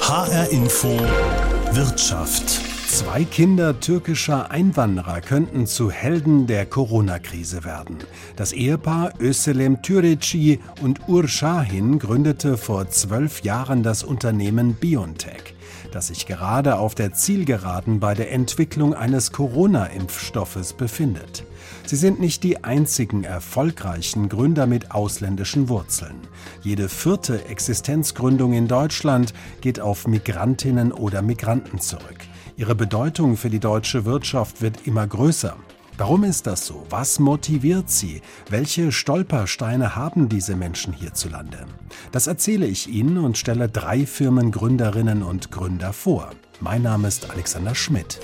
HR 0.00 0.50
Info 0.50 0.88
Wirtschaft. 1.72 2.48
Zwei 2.88 3.24
Kinder 3.24 3.80
türkischer 3.80 4.50
Einwanderer 4.50 5.20
könnten 5.20 5.66
zu 5.66 5.90
Helden 5.90 6.46
der 6.46 6.66
Corona-Krise 6.66 7.64
werden. 7.64 7.98
Das 8.36 8.52
Ehepaar 8.52 9.14
Öselem 9.18 9.80
Türeci 9.80 10.60
und 10.82 11.08
Ur 11.08 11.24
gründete 11.24 12.58
vor 12.58 12.90
zwölf 12.90 13.42
Jahren 13.42 13.82
das 13.82 14.02
Unternehmen 14.02 14.74
Biontech, 14.74 15.54
das 15.94 16.08
sich 16.08 16.26
gerade 16.26 16.78
auf 16.78 16.94
der 16.94 17.12
Zielgeraden 17.12 18.00
bei 18.00 18.14
der 18.14 18.32
Entwicklung 18.32 18.94
eines 18.94 19.32
Corona-Impfstoffes 19.32 20.72
befindet. 20.72 21.44
Sie 21.86 21.96
sind 21.96 22.20
nicht 22.20 22.42
die 22.42 22.64
einzigen 22.64 23.24
erfolgreichen 23.24 24.28
Gründer 24.28 24.66
mit 24.66 24.90
ausländischen 24.90 25.68
Wurzeln. 25.68 26.16
Jede 26.62 26.88
vierte 26.88 27.44
Existenzgründung 27.46 28.52
in 28.52 28.68
Deutschland 28.68 29.34
geht 29.60 29.80
auf 29.80 30.06
Migrantinnen 30.06 30.92
oder 30.92 31.22
Migranten 31.22 31.78
zurück. 31.78 32.18
Ihre 32.56 32.74
Bedeutung 32.74 33.36
für 33.36 33.50
die 33.50 33.60
deutsche 33.60 34.04
Wirtschaft 34.04 34.62
wird 34.62 34.86
immer 34.86 35.06
größer. 35.06 35.56
Warum 35.98 36.24
ist 36.24 36.46
das 36.46 36.66
so? 36.66 36.86
Was 36.88 37.18
motiviert 37.18 37.90
sie? 37.90 38.22
Welche 38.48 38.92
Stolpersteine 38.92 39.94
haben 39.94 40.28
diese 40.28 40.56
Menschen 40.56 40.92
hierzulande? 40.92 41.66
Das 42.12 42.26
erzähle 42.26 42.66
ich 42.66 42.88
Ihnen 42.88 43.18
und 43.18 43.36
stelle 43.36 43.68
drei 43.68 44.06
Firmengründerinnen 44.06 45.22
und 45.22 45.50
Gründer 45.50 45.92
vor. 45.92 46.30
Mein 46.60 46.82
Name 46.82 47.08
ist 47.08 47.30
Alexander 47.30 47.74
Schmidt. 47.74 48.20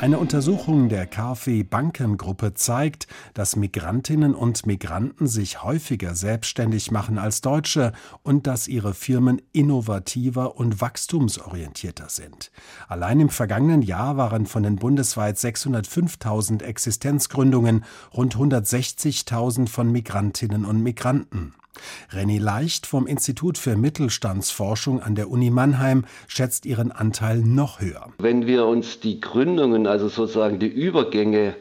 Eine 0.00 0.20
Untersuchung 0.20 0.88
der 0.88 1.06
KfW 1.06 1.64
Bankengruppe 1.64 2.54
zeigt, 2.54 3.08
dass 3.34 3.56
Migrantinnen 3.56 4.32
und 4.32 4.64
Migranten 4.64 5.26
sich 5.26 5.64
häufiger 5.64 6.14
selbstständig 6.14 6.92
machen 6.92 7.18
als 7.18 7.40
Deutsche 7.40 7.92
und 8.22 8.46
dass 8.46 8.68
ihre 8.68 8.94
Firmen 8.94 9.42
innovativer 9.52 10.56
und 10.56 10.80
wachstumsorientierter 10.80 12.10
sind. 12.10 12.52
Allein 12.86 13.18
im 13.18 13.28
vergangenen 13.28 13.82
Jahr 13.82 14.16
waren 14.16 14.46
von 14.46 14.62
den 14.62 14.76
bundesweit 14.76 15.36
605.000 15.36 16.62
Existenzgründungen 16.62 17.84
rund 18.14 18.36
160.000 18.36 19.68
von 19.68 19.90
Migrantinnen 19.90 20.64
und 20.64 20.80
Migranten. 20.80 21.54
René 22.12 22.40
Leicht 22.40 22.86
vom 22.86 23.06
Institut 23.06 23.58
für 23.58 23.76
Mittelstandsforschung 23.76 25.02
an 25.02 25.14
der 25.14 25.30
Uni 25.30 25.50
Mannheim 25.50 26.04
schätzt 26.26 26.66
ihren 26.66 26.92
Anteil 26.92 27.38
noch 27.38 27.80
höher. 27.80 28.08
Wenn 28.18 28.46
wir 28.46 28.66
uns 28.66 29.00
die 29.00 29.20
Gründungen, 29.20 29.86
also 29.86 30.08
sozusagen 30.08 30.58
die 30.58 30.68
Übergänge 30.68 31.54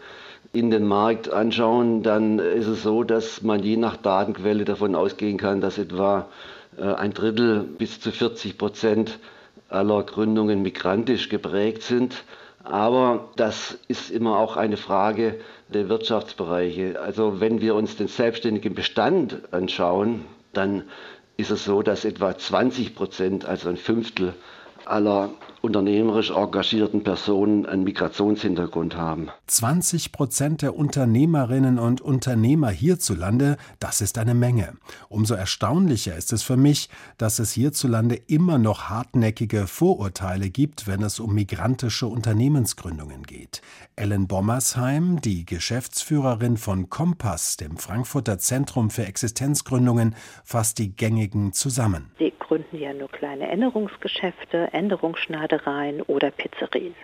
in 0.54 0.72
den 0.72 0.88
Markt 0.88 1.32
anschauen, 1.32 2.04
dann 2.04 2.40
ist 2.40 2.68
es 2.68 2.84
so, 2.84 3.04
dass 3.04 3.42
man 3.42 3.62
je 3.62 3.78
nach 3.78 3.98
Datenquelle 3.98 4.66
davon 4.66 4.96
ausgehen 4.96 5.38
kann, 5.38 5.62
dass 5.62 5.78
etwa 5.78 6.28
äh, 6.78 6.84
ein 6.84 7.14
Drittel 7.14 7.64
bis 7.64 8.00
zu 8.00 8.12
40 8.12 8.58
Prozent 8.58 9.20
aller 9.70 10.04
Gründungen 10.04 10.62
migrantisch 10.62 11.30
geprägt 11.30 11.84
sind. 11.84 12.24
Aber 12.70 13.30
das 13.38 13.78
ist 13.88 14.12
immer 14.12 14.38
auch 14.38 14.58
eine 14.58 14.76
Frage 14.76 15.40
der 15.70 15.88
Wirtschaftsbereiche. 15.88 17.00
Also 17.00 17.40
wenn 17.40 17.62
wir 17.62 17.76
uns 17.76 17.96
den 17.96 18.10
selbstständigen 18.10 18.76
Bestand 18.76 19.54
anschauen, 19.54 20.26
dann 20.52 20.84
ist 21.38 21.50
es 21.50 21.64
so, 21.64 21.82
dass 21.82 22.04
etwa 22.04 22.38
20 22.38 22.94
Prozent, 22.94 23.46
also 23.46 23.70
ein 23.70 23.78
Fünftel 23.78 24.34
aller 24.84 25.30
unternehmerisch 25.68 26.32
engagierten 26.32 27.04
Personen 27.04 27.66
einen 27.66 27.84
Migrationshintergrund 27.84 28.96
haben. 28.96 29.28
20 29.48 30.14
Prozent 30.14 30.62
der 30.62 30.78
Unternehmerinnen 30.78 31.78
und 31.78 32.00
Unternehmer 32.00 32.70
hierzulande, 32.70 33.58
das 33.82 34.00
ist 34.00 34.18
eine 34.18 34.34
Menge. 34.34 34.76
Umso 35.10 35.34
erstaunlicher 35.34 36.16
ist 36.16 36.32
es 36.32 36.42
für 36.42 36.56
mich, 36.56 36.90
dass 37.18 37.40
es 37.40 37.52
hierzulande 37.52 38.16
immer 38.16 38.58
noch 38.58 38.84
hartnäckige 38.84 39.68
Vorurteile 39.68 40.50
gibt, 40.50 40.88
wenn 40.88 41.04
es 41.04 41.20
um 41.20 41.34
migrantische 41.34 42.08
Unternehmensgründungen 42.08 43.24
geht. 43.24 43.62
Ellen 43.98 44.28
Bommersheim, 44.28 45.20
die 45.20 45.46
Geschäftsführerin 45.46 46.56
von 46.56 46.90
Kompass, 46.90 47.58
dem 47.58 47.76
Frankfurter 47.76 48.38
Zentrum 48.38 48.90
für 48.90 49.06
Existenzgründungen, 49.06 50.16
fasst 50.46 50.78
die 50.78 50.96
gängigen 50.96 51.52
zusammen. 51.52 52.10
Sie 52.20 52.32
gründen 52.40 52.78
ja 52.78 52.94
nur 52.94 53.10
kleine 53.10 53.50
Änderungsgeschäfte, 53.50 54.70
Änderungsschneidereien 55.58 56.02
oder 56.04 56.32
Pizzerien 56.32 56.96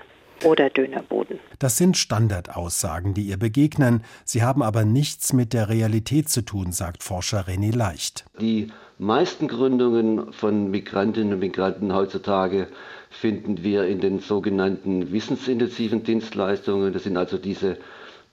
oder 0.44 0.69
Dönerboden. 0.69 1.40
Das 1.59 1.78
sind 1.78 1.97
Standardaussagen, 1.97 3.14
die 3.14 3.24
ihr 3.24 3.38
begegnen. 3.38 4.03
Sie 4.25 4.44
haben 4.44 4.62
aber 4.62 4.84
nichts 4.84 5.31
mit 5.31 5.53
der 5.53 5.69
Realität 5.69 6.30
zu 6.30 6.41
tun, 6.41 6.72
sagt 6.72 7.03
Forscher 7.03 7.46
René 7.47 7.75
Leicht. 7.75 8.25
Die 8.42 8.72
meisten 8.97 9.47
Gründungen 9.47 10.34
von 10.34 10.69
Migrantinnen 10.69 11.34
und 11.34 11.40
Migranten 11.40 11.94
heutzutage 11.94 12.68
finden 13.09 13.63
wir 13.63 13.88
in 13.88 14.02
den 14.02 14.19
sogenannten 14.19 15.12
wissensintensiven 15.12 16.03
Dienstleistungen. 16.03 16.92
Das 16.92 17.03
sind 17.03 17.16
also 17.16 17.38
diese 17.38 17.78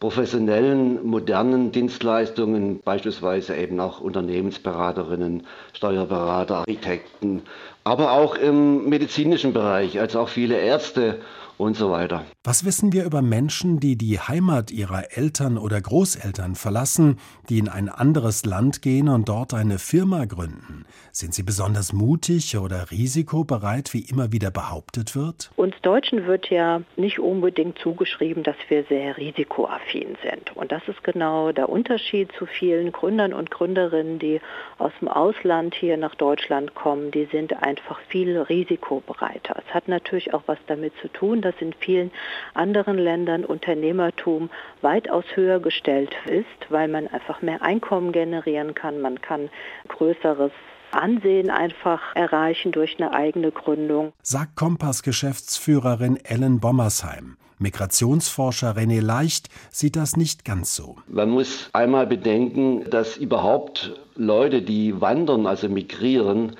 professionellen, 0.01 1.07
modernen 1.07 1.73
Dienstleistungen, 1.73 2.81
beispielsweise 2.83 3.55
eben 3.57 3.79
auch 3.81 4.01
Unternehmensberaterinnen, 4.01 5.47
Steuerberater, 5.75 6.57
Architekten, 6.57 7.43
aber 7.85 8.13
auch 8.13 8.35
im 8.35 8.89
medizinischen 8.89 9.53
Bereich, 9.53 10.01
also 10.01 10.21
auch 10.21 10.29
viele 10.31 10.57
Ärzte 10.59 11.19
und 11.61 11.77
so 11.77 11.91
weiter. 11.91 12.25
Was 12.43 12.65
wissen 12.65 12.93
wir 12.93 13.05
über 13.05 13.21
Menschen, 13.21 13.81
die 13.81 13.97
die 13.97 14.19
Heimat 14.19 14.71
ihrer 14.71 15.17
Eltern 15.17 15.59
oder 15.59 15.81
Großeltern 15.81 16.55
verlassen, 16.55 17.19
die 17.49 17.59
in 17.59 17.69
ein 17.69 17.91
anderes 17.91 18.47
Land 18.47 18.81
gehen 18.81 19.09
und 19.09 19.29
dort 19.29 19.53
eine 19.53 19.79
Firma 19.79 20.25
gründen? 20.25 20.87
Sind 21.13 21.35
sie 21.35 21.43
besonders 21.43 21.93
mutig 21.93 22.57
oder 22.57 22.91
risikobereit, 22.91 23.93
wie 23.93 24.01
immer 24.01 24.33
wieder 24.33 24.51
behauptet 24.51 25.15
wird? 25.15 25.51
Uns 25.57 25.75
Deutschen 25.83 26.27
wird 26.27 26.49
ja 26.49 26.81
nicht 26.97 27.19
unbedingt 27.19 27.79
zugeschrieben, 27.79 28.43
dass 28.43 28.57
wir 28.69 28.85
sehr 28.85 29.19
risikoaffin 29.19 30.17
sind. 30.23 30.57
Und 30.57 30.73
das 30.73 30.83
ist 30.89 31.05
genau 31.05 31.53
der 31.53 31.69
Unterschied 31.69 32.33
zu 32.39 32.47
vielen 32.47 32.91
Gründern 32.91 33.35
und 33.35 33.51
Gründerinnen, 33.51 34.19
die 34.19 34.41
aus 34.79 34.93
dem 35.01 35.09
Ausland 35.09 35.75
hier 35.75 35.99
nach 35.99 36.15
Deutschland 36.15 36.75
kommen. 36.75 37.11
Die 37.11 37.27
sind 37.27 37.63
einfach 37.63 38.01
viel 38.09 38.39
risikobereiter. 38.39 39.57
Es 39.67 39.75
hat 39.75 39.89
natürlich 39.89 40.33
auch 40.33 40.43
was 40.47 40.59
damit 40.67 40.95
zu 41.03 41.09
tun, 41.09 41.43
dass 41.43 41.50
dass 41.51 41.61
in 41.61 41.73
vielen 41.73 42.11
anderen 42.55 42.99
Ländern 42.99 43.45
Unternehmertum 43.45 44.51
weitaus 44.83 45.25
höher 45.35 45.61
gestellt 45.61 46.15
ist, 46.27 46.47
weil 46.71 46.89
man 46.89 47.09
einfach 47.09 47.43
mehr 47.43 47.63
Einkommen 47.63 48.13
generieren 48.13 48.75
kann, 48.75 49.01
man 49.01 49.21
kann 49.21 49.51
größeres 49.89 50.53
Ansehen 50.93 51.51
einfach 51.51 52.01
erreichen 52.15 52.73
durch 52.73 52.97
eine 52.99 53.13
eigene 53.13 53.53
Gründung. 53.53 54.13
Sagt 54.23 54.57
Kompass-Geschäftsführerin 54.57 56.19
Ellen 56.25 56.61
Bommersheim. 56.61 57.37
Migrationsforscher 57.59 58.75
René 58.77 59.01
Leicht 59.01 59.51
sieht 59.71 59.95
das 59.95 60.17
nicht 60.17 60.45
ganz 60.45 60.75
so. 60.75 60.97
Man 61.07 61.31
muss 61.31 61.69
einmal 61.75 62.07
bedenken, 62.07 62.89
dass 62.91 63.17
überhaupt 63.17 64.01
Leute, 64.17 64.63
die 64.63 65.01
wandern, 65.01 65.47
also 65.47 65.69
migrieren, 65.69 66.57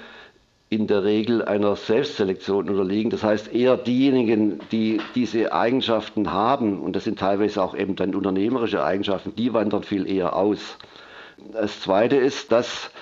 in 0.71 0.87
der 0.87 1.03
Regel 1.03 1.45
einer 1.45 1.75
Selbstselektion 1.75 2.71
unterliegen. 2.71 3.11
Das 3.11 3.25
heißt, 3.25 3.53
eher 3.53 3.77
diejenigen, 3.77 4.61
die 4.71 5.01
diese 5.17 5.53
Eigenschaften 5.53 6.33
haben, 6.33 6.81
und 6.81 6.95
das 6.95 7.05
sind 7.05 7.19
teilweise 7.19 7.61
auch 7.61 7.77
eben 7.77 7.97
dann 7.97 8.15
unternehmerische 8.15 8.85
Eigenschaften, 8.85 9.35
die 9.35 9.53
wandern 9.53 9.83
viel 9.83 10.09
eher 10.09 10.37
aus. 10.37 10.79
Das 11.53 11.81
Zweite 11.81 12.15
ist, 12.17 12.53
dass 12.53 12.93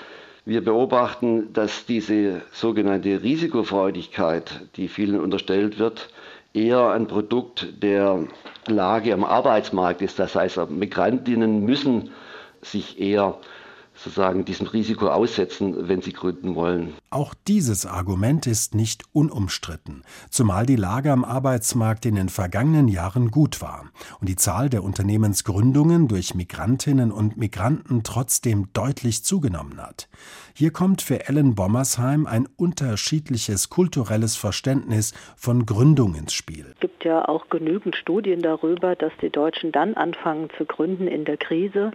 wir 0.47 0.65
beobachten, 0.65 1.53
dass 1.53 1.85
diese 1.85 2.41
sogenannte 2.53 3.23
Risikofreudigkeit, 3.23 4.63
die 4.77 4.89
vielen 4.89 5.21
unterstellt 5.21 5.79
wird, 5.79 6.09
eher 6.55 6.89
ein 6.89 7.07
Produkt 7.07 7.83
der 7.83 8.25
Lage 8.67 9.13
am 9.13 9.25
Arbeitsmarkt 9.25 10.01
ist. 10.01 10.19
Das 10.19 10.35
heißt, 10.35 10.71
Migrantinnen 10.71 11.67
müssen 11.67 12.13
sich 12.63 12.99
eher 12.99 13.37
sozusagen 13.99 14.45
diesem 14.45 14.67
Risiko 14.67 15.09
aussetzen, 15.09 15.89
wenn 15.89 16.03
sie 16.03 16.13
gründen 16.13 16.55
wollen. 16.55 16.95
Auch 17.11 17.35
dieses 17.47 17.85
Argument 17.85 18.47
ist 18.47 18.75
nicht 18.75 19.03
unumstritten, 19.13 20.05
zumal 20.31 20.67
die 20.67 20.77
Lage 20.77 21.11
am 21.11 21.25
Arbeitsmarkt 21.25 22.07
in 22.07 22.15
den 22.15 22.29
vergangenen 22.29 22.89
Jahren 22.89 23.31
gut 23.31 23.61
war 23.61 23.87
und 24.21 24.29
die 24.29 24.37
Zahl 24.37 24.69
der 24.69 24.85
Unternehmensgründungen 24.85 26.07
durch 26.07 26.35
Migrantinnen 26.35 27.11
und 27.11 27.37
Migranten 27.37 28.03
trotzdem 28.05 28.69
deutlich 28.73 29.25
zugenommen 29.25 29.81
hat. 29.83 30.09
Hier 30.55 30.73
kommt 30.73 31.03
für 31.03 31.29
Ellen 31.29 31.55
Bommersheim 31.55 32.27
ein 32.27 32.49
unterschiedliches 32.57 33.69
kulturelles 33.69 34.37
Verständnis 34.37 35.13
von 35.37 35.67
Gründung 35.67 36.15
ins 36.15 36.35
Spiel. 36.35 36.67
Es 36.75 36.81
gibt 36.81 37.05
ja 37.05 37.29
auch 37.29 37.49
genügend 37.49 37.97
Studien 37.97 38.43
darüber, 38.43 38.97
dass 38.97 39.13
die 39.23 39.31
Deutschen 39.31 39.73
dann 39.73 39.95
anfangen 39.95 40.49
zu 40.57 40.65
gründen 40.65 41.07
in 41.07 41.25
der 41.25 41.37
Krise, 41.37 41.93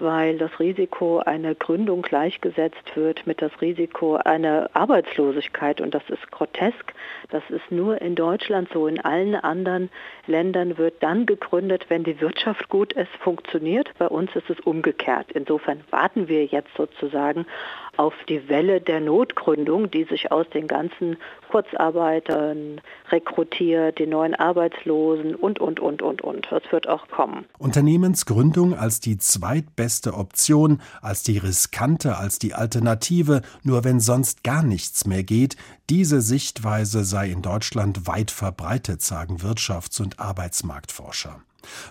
weil 0.00 0.38
das 0.38 0.58
Risiko 0.58 1.18
einer 1.18 1.54
Gründung 1.54 2.02
gleichgesetzt 2.02 2.96
wird 2.96 3.26
mit 3.26 3.42
das 3.42 3.52
Risiko 3.60 4.16
einer 4.16 4.70
Arbeitslosigkeit 4.74 5.80
und 5.80 5.94
das 5.94 6.02
ist 6.08 6.30
grotesk. 6.30 6.94
Das 7.30 7.42
ist 7.50 7.70
nur 7.70 8.00
in 8.00 8.14
Deutschland 8.14 8.68
so. 8.72 8.86
In 8.86 9.00
allen 9.00 9.34
anderen 9.34 9.90
Ländern 10.26 10.78
wird 10.78 11.02
dann 11.02 11.26
gegründet, 11.26 11.86
wenn 11.88 12.04
die 12.04 12.20
Wirtschaft 12.20 12.68
gut 12.68 12.92
ist, 12.92 13.12
funktioniert. 13.20 13.90
Bei 13.98 14.08
uns 14.08 14.34
ist 14.34 14.50
es 14.50 14.60
umgekehrt. 14.60 15.32
Insofern 15.32 15.80
warten 15.90 16.28
wir 16.28 16.44
jetzt 16.44 16.74
sozusagen 16.76 17.46
auf 17.96 18.14
die 18.28 18.48
Welle 18.48 18.80
der 18.80 19.00
Notgründung, 19.00 19.90
die 19.90 20.04
sich 20.04 20.32
aus 20.32 20.48
den 20.50 20.66
ganzen 20.66 21.16
Kurzarbeitern 21.50 22.80
rekrutiert, 23.10 23.98
den 23.98 24.10
neuen 24.10 24.34
Arbeitslosen 24.34 25.34
und, 25.34 25.60
und, 25.60 25.80
und, 25.80 26.02
und, 26.02 26.22
und. 26.22 26.46
Das 26.50 26.62
wird 26.70 26.88
auch 26.88 27.08
kommen. 27.08 27.44
Unternehmensgründung 27.58 28.74
als 28.74 29.00
die 29.00 29.18
zweitbeste 29.18 30.14
Option, 30.14 30.80
als 31.02 31.22
die 31.22 31.38
riskante, 31.38 32.16
als 32.16 32.38
die 32.38 32.54
Alternative, 32.54 33.42
nur 33.62 33.84
wenn 33.84 34.00
sonst 34.00 34.44
gar 34.44 34.62
nichts 34.62 35.06
mehr 35.06 35.22
geht, 35.22 35.56
diese 35.88 36.20
Sichtweise 36.20 37.04
sei 37.04 37.30
in 37.30 37.42
Deutschland 37.42 38.06
weit 38.06 38.30
verbreitet, 38.30 39.02
sagen 39.02 39.38
Wirtschafts- 39.38 40.00
und 40.00 40.20
Arbeitsmarktforscher. 40.20 41.42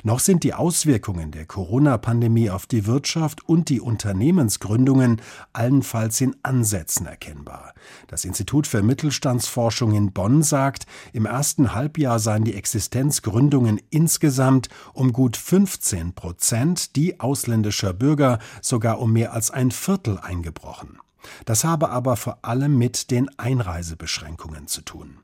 Noch 0.04 0.20
sind 0.20 0.44
die 0.44 0.54
Auswirkungen 0.54 1.32
der 1.32 1.46
Corona-Pandemie 1.46 2.50
auf 2.50 2.66
die 2.66 2.86
Wirtschaft 2.86 3.48
und 3.48 3.70
die 3.70 3.82
Unternehmensgründungen 3.82 5.22
allenfalls 5.54 6.22
in 6.22 6.36
Ansätzen 6.44 7.06
erkennbar. 7.06 7.74
Das 8.08 8.26
Institut 8.26 8.68
für 8.68 8.82
Mittelstandsforschung 8.82 9.94
in 9.94 10.12
Bonn 10.12 10.44
sagt, 10.44 10.86
im 11.14 11.26
ersten 11.26 11.74
Halbjahr 11.74 12.20
seien 12.20 12.44
die 12.44 12.56
Existenzgründungen 12.56 13.80
insgesamt 13.90 14.70
um 14.94 15.14
gut 15.14 15.38
15 15.38 16.14
Prozent, 16.14 16.96
die 16.96 17.20
ausländischer 17.20 17.94
Bürger 17.94 18.40
sogar 18.62 19.00
um 19.00 19.14
mehr 19.14 19.34
als 19.34 19.52
ein 19.52 19.72
Viertel 19.72 20.20
eingebrochen. 20.20 21.00
Das 21.46 21.64
habe 21.64 21.90
aber 21.90 22.16
vor 22.16 22.40
allem 22.44 22.78
mit 22.78 23.12
den 23.12 23.30
Einreisebeschränkungen 23.38 24.68
zu 24.68 24.82
tun. 24.82 25.18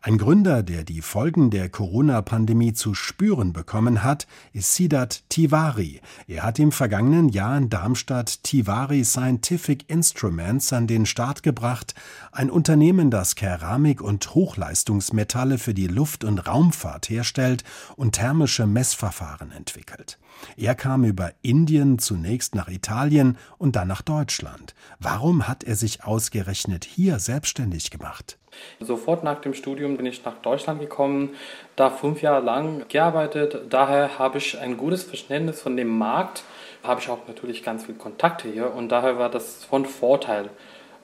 Ein 0.00 0.16
Gründer, 0.16 0.62
der 0.62 0.82
die 0.82 1.02
Folgen 1.02 1.50
der 1.50 1.68
Corona-Pandemie 1.68 2.72
zu 2.72 2.94
spüren 2.94 3.52
bekommen 3.52 4.02
hat, 4.02 4.26
ist 4.54 4.74
Sidat 4.74 5.22
Tiwari. 5.28 6.00
Er 6.26 6.44
hat 6.44 6.58
im 6.58 6.72
vergangenen 6.72 7.28
Jahr 7.28 7.58
in 7.58 7.68
Darmstadt 7.68 8.42
Tiwari 8.44 9.04
Scientific 9.04 9.88
Instruments 9.90 10.72
an 10.72 10.86
den 10.86 11.04
Start 11.04 11.42
gebracht, 11.42 11.94
ein 12.32 12.50
Unternehmen, 12.50 13.10
das 13.10 13.34
Keramik 13.34 14.00
und 14.00 14.34
Hochleistungsmetalle 14.34 15.58
für 15.58 15.74
die 15.74 15.88
Luft- 15.88 16.24
und 16.24 16.38
Raumfahrt 16.38 17.10
herstellt 17.10 17.62
und 17.96 18.12
thermische 18.12 18.66
Messverfahren 18.66 19.52
entwickelt. 19.52 20.18
Er 20.56 20.74
kam 20.74 21.04
über 21.04 21.32
Indien 21.42 21.98
zunächst 21.98 22.54
nach 22.54 22.68
Italien 22.68 23.36
und 23.58 23.76
dann 23.76 23.88
nach 23.88 24.02
Deutschland. 24.02 24.74
Warum 24.98 25.46
hat 25.46 25.64
er 25.64 25.76
sich 25.76 26.04
ausgerechnet 26.04 26.84
hier 26.84 27.18
selbstständig 27.18 27.90
gemacht? 27.90 28.37
Sofort 28.80 29.24
nach 29.24 29.40
dem 29.40 29.54
Studium 29.54 29.96
bin 29.96 30.06
ich 30.06 30.24
nach 30.24 30.36
Deutschland 30.42 30.80
gekommen, 30.80 31.30
da 31.76 31.90
fünf 31.90 32.22
Jahre 32.22 32.44
lang 32.44 32.84
gearbeitet. 32.88 33.62
Daher 33.70 34.18
habe 34.18 34.38
ich 34.38 34.58
ein 34.58 34.76
gutes 34.76 35.04
Verständnis 35.04 35.60
von 35.60 35.76
dem 35.76 35.88
Markt, 35.88 36.44
habe 36.82 37.00
ich 37.00 37.08
auch 37.08 37.26
natürlich 37.26 37.62
ganz 37.62 37.84
viele 37.84 37.98
Kontakte 37.98 38.48
hier 38.48 38.74
und 38.74 38.90
daher 38.90 39.18
war 39.18 39.30
das 39.30 39.64
von 39.64 39.84
Vorteil, 39.84 40.50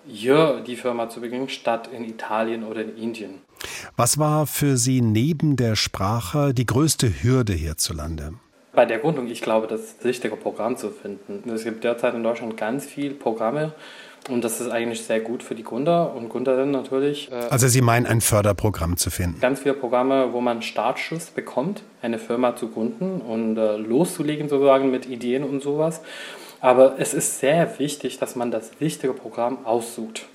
hier 0.07 0.63
die 0.67 0.77
Firma 0.77 1.09
zu 1.09 1.21
beginnen, 1.21 1.49
statt 1.49 1.89
in 1.93 2.05
Italien 2.05 2.65
oder 2.65 2.83
in 2.83 2.97
Indien. 2.97 3.41
Was 3.97 4.19
war 4.19 4.47
für 4.47 4.77
Sie 4.77 5.01
neben 5.01 5.57
der 5.57 5.77
Sprache 5.77 6.53
die 6.53 6.67
größte 6.67 7.23
Hürde 7.23 7.53
hierzulande? 7.53 8.35
Bei 8.73 8.85
der 8.85 8.99
Gründung, 8.99 9.29
ich 9.29 9.41
glaube, 9.41 9.69
das 9.69 9.97
richtige 10.05 10.37
Programm 10.37 10.77
zu 10.77 10.91
finden. 10.91 11.49
Es 11.49 11.63
gibt 11.65 11.85
derzeit 11.85 12.15
in 12.15 12.25
Deutschland 12.25 12.57
ganz 12.57 12.85
viele 12.85 13.15
Programme, 13.15 13.73
und 14.29 14.45
das 14.45 14.61
ist 14.61 14.71
eigentlich 14.71 15.05
sehr 15.05 15.21
gut 15.21 15.43
für 15.43 15.55
die 15.55 15.63
Gründer 15.63 16.15
und 16.15 16.29
Gründerinnen 16.29 16.71
natürlich. 16.71 17.31
Äh, 17.31 17.35
also 17.51 17.69
Sie 17.69 17.81
meinen, 17.81 18.07
ein 18.07 18.21
Förderprogramm 18.21 18.97
zu 18.97 19.11
finden? 19.11 19.41
Ganz 19.41 19.61
viele 19.61 19.75
Programme, 19.75 20.33
wo 20.33 20.41
man 20.41 20.63
Startschuss 20.63 21.27
bekommt, 21.27 21.83
eine 22.03 22.19
Firma 22.19 22.57
zu 22.57 22.69
gründen 22.69 23.21
und 23.21 23.57
äh, 23.57 23.77
loszulegen 23.77 24.49
sozusagen 24.49 24.91
mit 24.91 25.07
Ideen 25.07 25.45
und 25.45 25.63
sowas. 25.63 26.01
Aber 26.61 26.99
es 26.99 27.13
ist 27.13 27.41
sehr 27.41 27.79
wichtig, 27.79 28.19
dass 28.19 28.37
man 28.37 28.51
das 28.51 28.71
richtige 28.81 29.13
Programm 29.13 29.67
aussucht. 29.67 30.27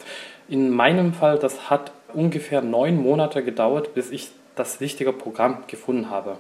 In 0.47 0.69
meinem 0.69 1.13
Fall, 1.13 1.39
das 1.39 1.69
hat 1.69 1.91
ungefähr 2.13 2.61
neun 2.61 2.97
Monate 2.97 3.43
gedauert, 3.43 3.93
bis 3.95 4.11
ich 4.11 4.31
das 4.55 4.81
richtige 4.81 5.13
Programm 5.13 5.63
gefunden 5.67 6.09
habe. 6.09 6.37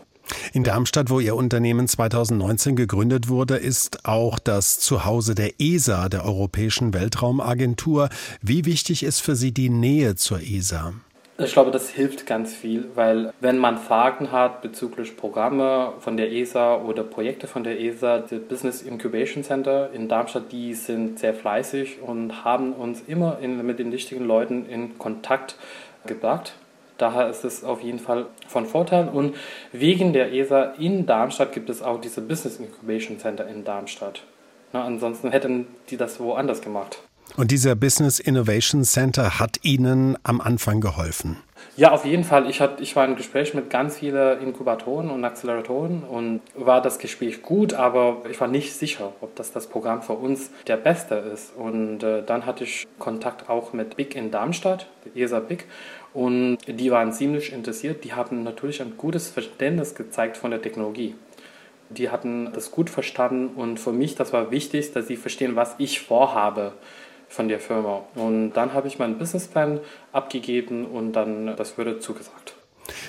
In 0.53 0.63
Darmstadt, 0.63 1.09
wo 1.09 1.19
Ihr 1.19 1.35
Unternehmen 1.35 1.87
2019 1.87 2.75
gegründet 2.75 3.29
wurde, 3.29 3.57
ist 3.57 4.05
auch 4.05 4.39
das 4.39 4.79
Zuhause 4.79 5.35
der 5.35 5.59
ESA, 5.59 6.09
der 6.09 6.25
Europäischen 6.25 6.93
Weltraumagentur. 6.93 8.09
Wie 8.41 8.65
wichtig 8.65 9.03
ist 9.03 9.19
für 9.19 9.35
Sie 9.35 9.51
die 9.51 9.69
Nähe 9.69 10.15
zur 10.15 10.41
ESA? 10.41 10.93
Ich 11.41 11.53
glaube, 11.53 11.71
das 11.71 11.89
hilft 11.89 12.25
ganz 12.25 12.53
viel, 12.53 12.89
weil 12.95 13.31
wenn 13.39 13.57
man 13.57 13.77
Fragen 13.77 14.33
hat 14.33 14.61
bezüglich 14.61 15.15
Programme 15.15 15.93
von 15.99 16.17
der 16.17 16.33
ESA 16.33 16.75
oder 16.75 17.01
Projekte 17.03 17.47
von 17.47 17.63
der 17.63 17.79
ESA, 17.79 18.19
das 18.19 18.41
Business 18.41 18.81
Incubation 18.81 19.45
Center 19.45 19.89
in 19.93 20.09
Darmstadt, 20.09 20.51
die 20.51 20.73
sind 20.73 21.17
sehr 21.17 21.33
fleißig 21.33 22.01
und 22.01 22.43
haben 22.43 22.73
uns 22.73 23.01
immer 23.07 23.39
in, 23.39 23.65
mit 23.65 23.79
den 23.79 23.91
richtigen 23.91 24.25
Leuten 24.25 24.65
in 24.65 24.97
Kontakt 24.97 25.55
gebracht. 26.05 26.55
Daher 26.99 27.29
ist 27.29 27.45
es 27.45 27.63
auf 27.63 27.81
jeden 27.81 27.99
Fall 27.99 28.27
von 28.47 28.65
Vorteil. 28.65 29.07
Und 29.07 29.35
wegen 29.71 30.13
der 30.13 30.33
ESA 30.33 30.73
in 30.77 31.05
Darmstadt 31.05 31.53
gibt 31.53 31.69
es 31.69 31.81
auch 31.81 31.99
diese 31.99 32.21
Business 32.21 32.57
Incubation 32.57 33.19
Center 33.19 33.47
in 33.47 33.63
Darmstadt. 33.63 34.23
Na, 34.73 34.83
ansonsten 34.83 35.31
hätten 35.31 35.65
die 35.89 35.97
das 35.97 36.19
woanders 36.19 36.61
gemacht. 36.61 36.99
Und 37.37 37.51
dieser 37.51 37.75
Business 37.75 38.19
Innovation 38.19 38.83
Center 38.83 39.39
hat 39.39 39.57
Ihnen 39.63 40.17
am 40.23 40.41
Anfang 40.41 40.81
geholfen? 40.81 41.37
Ja, 41.79 41.91
auf 41.93 42.03
jeden 42.03 42.25
Fall. 42.25 42.49
Ich, 42.49 42.59
hat, 42.59 42.81
ich 42.81 42.97
war 42.97 43.05
im 43.05 43.15
Gespräch 43.15 43.53
mit 43.53 43.69
ganz 43.69 43.99
vielen 43.99 44.41
Inkubatoren 44.41 45.09
und 45.09 45.23
Acceleratoren 45.23 46.03
und 46.03 46.41
war 46.53 46.81
das 46.81 46.99
Gespräch 46.99 47.41
gut, 47.41 47.73
aber 47.73 48.17
ich 48.29 48.41
war 48.41 48.49
nicht 48.49 48.73
sicher, 48.73 49.13
ob 49.21 49.33
das 49.37 49.53
das 49.53 49.67
Programm 49.67 50.01
für 50.01 50.11
uns 50.11 50.51
der 50.67 50.75
beste 50.75 51.15
ist. 51.15 51.55
Und 51.55 52.03
äh, 52.03 52.21
dann 52.21 52.45
hatte 52.45 52.65
ich 52.65 52.85
Kontakt 52.97 53.49
auch 53.49 53.71
mit 53.71 53.95
BIC 53.95 54.15
in 54.15 54.29
Darmstadt, 54.29 54.87
ESA 55.15 55.39
BIC, 55.39 55.63
und 56.13 56.57
die 56.67 56.91
waren 56.91 57.13
ziemlich 57.13 57.53
interessiert. 57.53 58.03
Die 58.03 58.11
haben 58.11 58.43
natürlich 58.43 58.81
ein 58.81 58.97
gutes 58.97 59.29
Verständnis 59.29 59.95
gezeigt 59.95 60.35
von 60.35 60.51
der 60.51 60.61
Technologie. 60.61 61.15
Die 61.87 62.09
hatten 62.09 62.51
das 62.51 62.71
gut 62.71 62.89
verstanden 62.89 63.55
und 63.55 63.79
für 63.79 63.93
mich, 63.93 64.15
das 64.15 64.33
war 64.33 64.51
wichtig, 64.51 64.91
dass 64.91 65.07
sie 65.07 65.15
verstehen, 65.15 65.55
was 65.55 65.75
ich 65.77 66.01
vorhabe 66.01 66.73
von 67.29 67.47
der 67.47 67.59
Firma. 67.59 68.03
Und 68.15 68.53
dann 68.53 68.73
habe 68.73 68.87
ich 68.87 68.99
meinen 68.99 69.17
Businessplan 69.17 69.79
abgegeben 70.11 70.85
und 70.85 71.13
dann 71.13 71.55
das 71.55 71.77
wurde 71.77 71.99
zugesagt. 71.99 72.55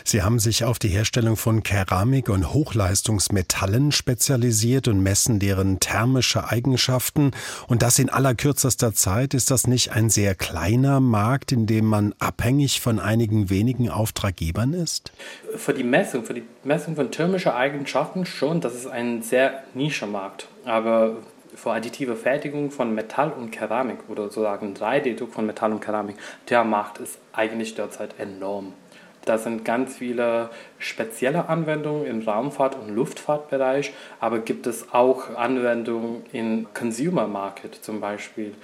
Sie 0.04 0.22
haben 0.22 0.38
sich 0.38 0.64
auf 0.64 0.78
die 0.78 0.88
Herstellung 0.88 1.36
von 1.36 1.62
Keramik 1.62 2.28
und 2.28 2.52
Hochleistungsmetallen 2.52 3.92
spezialisiert 3.92 4.88
und 4.88 5.02
messen 5.02 5.38
deren 5.38 5.80
thermische 5.80 6.48
Eigenschaften. 6.48 7.32
Und 7.68 7.82
das 7.82 7.98
in 7.98 8.10
allerkürzester 8.10 8.92
Zeit. 8.92 9.34
Ist 9.34 9.50
das 9.50 9.66
nicht 9.66 9.92
ein 9.92 10.10
sehr 10.10 10.34
kleiner 10.34 11.00
Markt, 11.00 11.52
in 11.52 11.66
dem 11.66 11.86
man 11.86 12.14
abhängig 12.18 12.80
von 12.80 12.98
einigen 12.98 13.50
wenigen 13.50 13.88
Auftraggebern 13.88 14.72
ist? 14.72 15.12
Für 15.56 15.74
die 15.74 15.84
Messung, 15.84 16.24
für 16.24 16.34
die 16.34 16.44
Messung 16.64 16.96
von 16.96 17.10
thermischen 17.10 17.52
Eigenschaften 17.52 18.26
schon. 18.26 18.60
Das 18.60 18.74
ist 18.74 18.86
ein 18.86 19.22
sehr 19.22 19.62
nischer 19.74 20.06
Markt. 20.06 20.48
Aber 20.64 21.16
für 21.54 21.72
additive 21.72 22.16
Fertigung 22.16 22.70
von 22.70 22.94
Metall 22.94 23.32
und 23.32 23.50
Keramik 23.50 23.98
oder 24.08 24.24
sozusagen 24.24 24.74
3D-Druck 24.74 25.32
von 25.32 25.46
Metall 25.46 25.72
und 25.72 25.80
Keramik, 25.80 26.16
der 26.48 26.64
Markt 26.64 26.98
ist 26.98 27.18
eigentlich 27.32 27.74
derzeit 27.74 28.18
enorm. 28.18 28.74
Da 29.24 29.36
sind 29.36 29.64
ganz 29.64 29.96
viele 29.96 30.48
spezielle 30.78 31.48
Anwendungen 31.48 32.06
im 32.06 32.20
Raumfahrt- 32.20 32.76
und 32.76 32.94
Luftfahrtbereich, 32.94 33.92
aber 34.18 34.38
gibt 34.38 34.66
es 34.66 34.92
auch 34.92 35.36
Anwendungen 35.36 36.24
im 36.32 36.68
Consumer 36.72 37.26
Market 37.26 37.74
zum 37.74 38.00
Beispiel. 38.00 38.54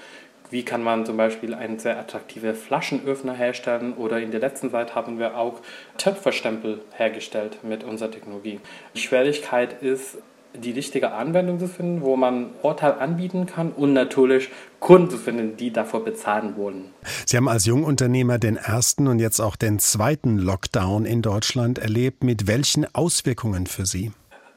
Wie 0.50 0.64
kann 0.64 0.82
man 0.82 1.04
zum 1.04 1.16
Beispiel 1.16 1.54
einen 1.54 1.78
sehr 1.78 1.98
attraktiven 1.98 2.54
Flaschenöffner 2.54 3.34
herstellen 3.34 3.94
oder 3.94 4.20
in 4.20 4.30
der 4.30 4.40
letzten 4.40 4.70
Zeit 4.70 4.94
haben 4.94 5.18
wir 5.18 5.36
auch 5.36 5.60
Töpferstempel 5.98 6.80
hergestellt 6.92 7.58
mit 7.64 7.82
unserer 7.82 8.12
Technologie. 8.12 8.60
Die 8.94 9.00
Schwierigkeit 9.00 9.82
ist, 9.82 10.18
die 10.60 10.72
richtige 10.72 11.12
Anwendung 11.12 11.58
zu 11.58 11.68
finden, 11.68 12.02
wo 12.02 12.16
man 12.16 12.50
Vorteil 12.60 12.92
anbieten 12.92 13.46
kann 13.46 13.70
und 13.72 13.92
natürlich 13.92 14.48
Kunden 14.80 15.10
zu 15.10 15.18
finden, 15.18 15.56
die 15.56 15.72
davor 15.72 16.04
bezahlen 16.04 16.56
wollen. 16.56 16.90
Sie 17.24 17.36
haben 17.36 17.48
als 17.48 17.66
Jungunternehmer 17.66 18.38
den 18.38 18.56
ersten 18.56 19.08
und 19.08 19.18
jetzt 19.18 19.40
auch 19.40 19.56
den 19.56 19.78
zweiten 19.78 20.38
Lockdown 20.38 21.04
in 21.04 21.22
Deutschland 21.22 21.78
erlebt. 21.78 22.24
Mit 22.24 22.46
welchen 22.46 22.86
Auswirkungen 22.94 23.66
für 23.66 23.86
Sie? 23.86 24.12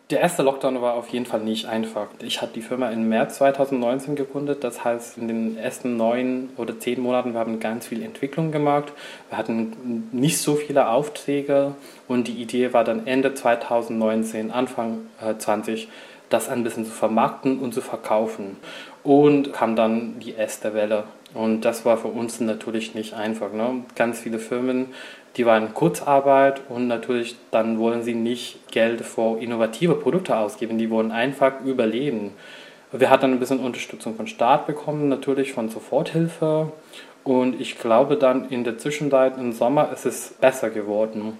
Der 0.10 0.22
erste 0.22 0.42
Lockdown 0.42 0.82
war 0.82 0.96
auf 0.96 1.10
jeden 1.10 1.28
Fall 1.28 1.42
nicht 1.42 1.68
einfach. 1.68 2.08
Ich 2.24 2.42
habe 2.42 2.51
die 2.56 2.63
Firma 2.63 2.89
im 2.89 3.10
März 3.10 3.38
2019 3.38 4.16
gegründet. 4.16 4.63
Das 4.63 4.84
heißt, 4.84 5.20
in 5.20 5.28
den 5.28 5.56
ersten 5.56 5.98
neun 5.98 6.50
oder 6.58 6.80
zehn 6.80 7.00
Monaten 7.00 7.34
wir 7.34 7.39
haben 7.39 7.60
ganz 7.60 7.86
viel 7.86 8.01
Entwicklung 8.01 8.51
gemacht. 8.51 8.92
Wir 9.30 9.38
hatten 9.38 10.10
nicht 10.12 10.39
so 10.39 10.56
viele 10.56 10.89
Aufträge 10.89 11.75
und 12.08 12.28
die 12.28 12.42
Idee 12.42 12.74
war 12.74 12.84
dann 12.84 13.06
Ende 13.06 13.36
2019, 13.36 14.50
Anfang 14.50 15.01
20, 15.38 15.84
äh, 15.84 15.88
das 16.32 16.50
ein 16.50 16.63
bisschen 16.63 16.86
zu 16.86 16.92
vermarkten 16.92 17.60
und 17.60 17.75
zu 17.75 17.82
verkaufen. 17.82 18.58
Und 19.04 19.54
kam 19.54 19.75
dann 19.75 20.20
die 20.20 20.34
erste 20.34 20.74
Welle. 20.74 21.04
Und 21.34 21.62
das 21.62 21.86
war 21.86 21.98
für 21.98 22.08
uns 22.08 22.40
natürlich 22.40 22.96
nicht 22.96 23.14
einfach. 23.14 23.54
Ne? 23.54 23.84
Ganz 23.96 24.20
viele 24.20 24.40
Firmen, 24.40 24.88
die 25.38 25.46
waren 25.46 25.74
Kurzarbeit 25.74 26.62
und 26.70 26.88
natürlich 26.88 27.36
dann 27.52 27.80
wollen 27.80 28.04
sie 28.04 28.16
nicht 28.16 28.72
Geld 28.72 29.02
für 29.02 29.40
innovative 29.40 29.96
Produkte 29.96 30.38
ausgeben, 30.38 30.78
die 30.78 30.90
wollen 30.90 31.12
einfach 31.12 31.62
überleben. 31.64 32.32
Wir 32.92 33.12
hatten 33.12 33.32
ein 33.32 33.40
bisschen 33.40 33.60
Unterstützung 33.60 34.16
von 34.16 34.26
Staat 34.26 34.66
bekommen, 34.66 35.10
natürlich 35.10 35.54
von 35.54 35.70
Soforthilfe. 35.70 36.72
Und 37.24 37.62
ich 37.62 37.78
glaube 37.78 38.16
dann 38.16 38.50
in 38.50 38.64
der 38.64 38.80
Zwischenzeit 38.80 39.38
im 39.38 39.52
Sommer 39.52 39.92
ist 39.94 40.06
es 40.08 40.34
besser 40.42 40.72
geworden. 40.72 41.40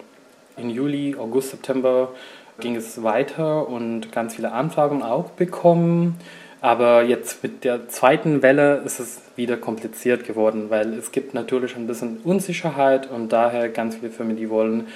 In 0.58 0.70
Juli, 0.70 1.16
August, 1.18 1.52
September 1.52 2.10
ging 2.60 2.76
es 2.76 3.02
weiter 3.02 3.68
und 3.68 4.12
ganz 4.12 4.36
viele 4.36 4.52
Anfragen 4.52 5.02
auch 5.02 5.32
bekommen. 5.32 6.20
Aber 6.62 7.04
jetzt 7.04 7.42
mit 7.42 7.64
der 7.64 7.88
zweiten 7.88 8.42
Welle 8.42 8.82
ist 8.86 9.00
es 9.00 9.22
wieder 9.36 9.56
kompliziert 9.56 10.26
geworden, 10.26 10.70
weil 10.70 10.94
es 10.94 11.12
gibt 11.12 11.34
natürlich 11.34 11.76
ein 11.76 11.88
bisschen 11.88 12.18
Unsicherheit 12.24 13.10
und 13.10 13.30
daher 13.32 13.70
ganz 13.70 13.96
viele 13.96 14.12
Firmen, 14.12 14.36
die 14.36 14.50
wollen 14.50 14.88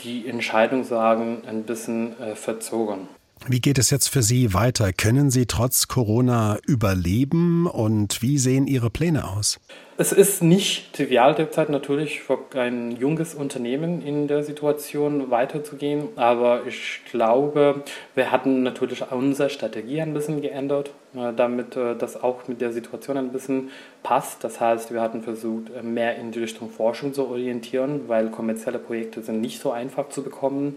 die 0.00 0.28
Entscheidung 0.28 0.84
sagen, 0.84 1.42
ein 1.46 1.62
bisschen 1.62 2.20
äh, 2.20 2.34
verzögern. 2.34 3.08
Wie 3.44 3.60
geht 3.60 3.78
es 3.78 3.90
jetzt 3.90 4.08
für 4.08 4.22
Sie 4.22 4.54
weiter? 4.54 4.92
Können 4.92 5.30
Sie 5.30 5.46
trotz 5.46 5.88
Corona 5.88 6.58
überleben 6.66 7.66
und 7.66 8.22
wie 8.22 8.38
sehen 8.38 8.66
Ihre 8.66 8.90
Pläne 8.90 9.28
aus? 9.28 9.60
Es 9.98 10.12
ist 10.12 10.42
nicht 10.42 10.92
trivial 10.94 11.34
derzeit 11.34 11.70
natürlich 11.70 12.20
für 12.20 12.38
ein 12.54 12.96
junges 12.96 13.34
Unternehmen 13.34 14.02
in 14.02 14.28
der 14.28 14.42
Situation 14.42 15.30
weiterzugehen, 15.30 16.08
aber 16.16 16.66
ich 16.66 17.00
glaube, 17.10 17.82
wir 18.14 18.30
hatten 18.30 18.62
natürlich 18.62 19.10
unsere 19.10 19.48
Strategie 19.48 20.02
ein 20.02 20.12
bisschen 20.12 20.42
geändert, 20.42 20.90
äh, 21.14 21.32
damit 21.34 21.76
äh, 21.76 21.96
das 21.96 22.22
auch 22.22 22.46
mit 22.46 22.60
der 22.60 22.72
Situation 22.72 23.16
ein 23.16 23.32
bisschen 23.32 23.70
passt. 24.02 24.44
Das 24.44 24.60
heißt, 24.60 24.92
wir 24.92 25.00
hatten 25.00 25.22
versucht, 25.22 25.70
äh, 25.70 25.82
mehr 25.82 26.16
in 26.16 26.30
die 26.30 26.40
Richtung 26.40 26.68
Forschung 26.68 27.14
zu 27.14 27.26
orientieren, 27.28 28.02
weil 28.06 28.30
kommerzielle 28.30 28.78
Projekte 28.78 29.22
sind 29.22 29.40
nicht 29.40 29.62
so 29.62 29.70
einfach 29.70 30.10
zu 30.10 30.22
bekommen. 30.22 30.76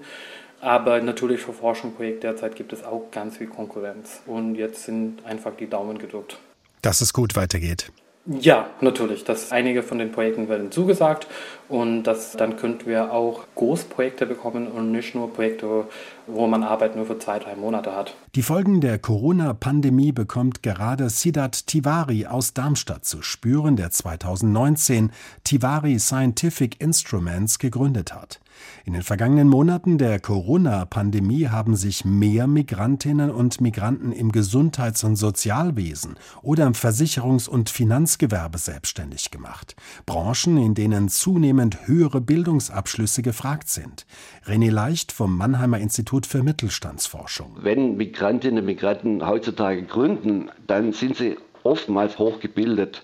Aber 0.62 1.02
natürlich 1.02 1.42
für 1.42 1.54
Forschungsprojekte 1.54 2.22
derzeit 2.22 2.56
gibt 2.56 2.74
es 2.74 2.84
auch 2.84 3.12
ganz 3.12 3.38
viel 3.38 3.48
Konkurrenz. 3.48 4.22
Und 4.26 4.56
jetzt 4.56 4.84
sind 4.84 5.26
einfach 5.26 5.54
die 5.58 5.70
Daumen 5.70 5.98
gedrückt. 5.98 6.38
Dass 6.82 7.02
es 7.02 7.14
gut 7.14 7.36
weitergeht. 7.36 7.92
Ja, 8.26 8.70
natürlich. 8.80 9.24
Das, 9.24 9.52
einige 9.52 9.82
von 9.82 9.98
den 9.98 10.12
Projekten 10.12 10.50
werden 10.50 10.72
zugesagt 10.72 11.26
und 11.68 12.04
das, 12.04 12.34
dann 12.34 12.58
könnten 12.58 12.86
wir 12.86 13.12
auch 13.12 13.46
Großprojekte 13.56 14.28
bekommen 14.28 14.68
und 14.68 14.92
nicht 14.92 15.16
nur 15.16 15.34
Projekte, 15.34 15.86
wo 16.28 16.46
man 16.46 16.64
Arbeit 16.64 16.96
nur 16.96 17.08
für 17.08 17.18
zwei, 17.18 17.40
drei 17.40 17.56
Monate 17.56 17.96
hat. 17.96 18.14
Die 18.36 18.44
Folgen 18.44 18.82
der 18.82 19.00
Corona-Pandemie 19.00 20.12
bekommt 20.12 20.62
gerade 20.62 21.10
Siddharth 21.10 21.66
Tiwari 21.66 22.28
aus 22.28 22.54
Darmstadt 22.54 23.04
zu 23.04 23.24
spüren, 23.24 23.78
der 23.78 23.90
2019 23.90 25.12
Tiwari 25.44 25.98
Scientific 25.98 26.80
Instruments 26.80 27.58
gegründet 27.58 28.14
hat. 28.14 28.40
In 28.86 28.94
den 28.94 29.04
vergangenen 29.04 29.48
Monaten 29.48 29.98
der 29.98 30.20
Corona-Pandemie 30.20 31.48
haben 31.48 31.76
sich 31.76 32.06
mehr 32.06 32.48
Migrantinnen 32.48 33.32
und 33.32 33.62
Migranten 33.62 34.12
im 34.12 34.32
Gesundheits- 34.32 35.04
und 35.04 35.16
Sozialwesen 35.16 36.16
oder 36.42 36.66
im 36.66 36.74
Versicherungs- 36.74 37.50
und 37.50 37.70
Finanzgewerbe 37.70 38.58
selbstständig 38.58 39.32
gemacht. 39.32 39.76
Branchen, 40.06 40.58
in 40.58 40.74
denen 40.74 41.10
zunehmend 41.10 41.88
höhere 41.88 42.22
Bildungsabschlüsse 42.22 43.22
gefragt 43.22 43.70
sind. 43.70 44.06
René 44.46 44.72
Leicht 44.72 45.12
vom 45.12 45.38
Mannheimer 45.38 45.80
Institut 45.80 46.26
für 46.26 46.44
Mittelstandsforschung. 46.44 47.58
Wenn 47.62 47.98
Migrantinnen 47.98 48.60
und 48.60 48.66
Migranten 48.66 49.26
heutzutage 49.26 49.84
gründen, 49.84 50.50
dann 50.68 50.94
sind 50.94 51.16
sie 51.16 51.38
oftmals 51.64 52.18
hochgebildet. 52.18 53.04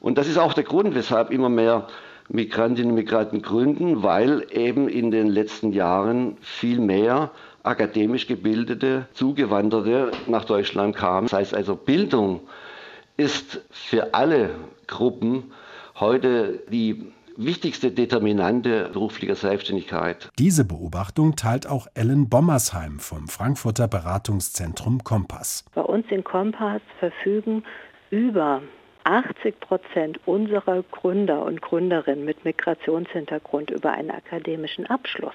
Und 0.00 0.18
das 0.18 0.28
ist 0.28 0.38
auch 0.38 0.52
der 0.52 0.64
Grund, 0.64 0.94
weshalb 0.94 1.30
immer 1.30 1.48
mehr 1.48 1.86
Migrantinnen 2.28 2.90
und 2.90 2.96
Migranten 2.96 3.42
gründen, 3.42 4.02
weil 4.02 4.46
eben 4.50 4.88
in 4.88 5.10
den 5.10 5.26
letzten 5.26 5.72
Jahren 5.72 6.36
viel 6.40 6.80
mehr 6.80 7.30
akademisch 7.62 8.26
gebildete 8.26 9.06
Zugewanderte 9.12 10.12
nach 10.26 10.44
Deutschland 10.44 10.96
kamen. 10.96 11.26
Das 11.26 11.38
heißt 11.38 11.54
also, 11.54 11.76
Bildung 11.76 12.40
ist 13.16 13.60
für 13.70 14.14
alle 14.14 14.50
Gruppen 14.86 15.52
heute 16.00 16.62
die 16.70 17.12
wichtigste 17.36 17.90
Determinante 17.90 18.90
beruflicher 18.92 19.34
Selbstständigkeit. 19.34 20.30
Diese 20.38 20.64
Beobachtung 20.64 21.36
teilt 21.36 21.66
auch 21.66 21.86
Ellen 21.94 22.28
Bommersheim 22.28 22.98
vom 22.98 23.28
Frankfurter 23.28 23.88
Beratungszentrum 23.88 25.02
Kompass. 25.04 25.64
Bei 25.74 25.82
uns 25.82 26.04
in 26.10 26.24
Kompass 26.24 26.82
verfügen 26.98 27.64
über 28.10 28.60
80 29.04 29.60
Prozent 29.60 30.20
unserer 30.26 30.82
Gründer 30.90 31.44
und 31.44 31.62
Gründerinnen 31.62 32.24
mit 32.24 32.44
Migrationshintergrund 32.44 33.70
über 33.70 33.92
einen 33.92 34.10
akademischen 34.10 34.86
Abschluss. 34.86 35.34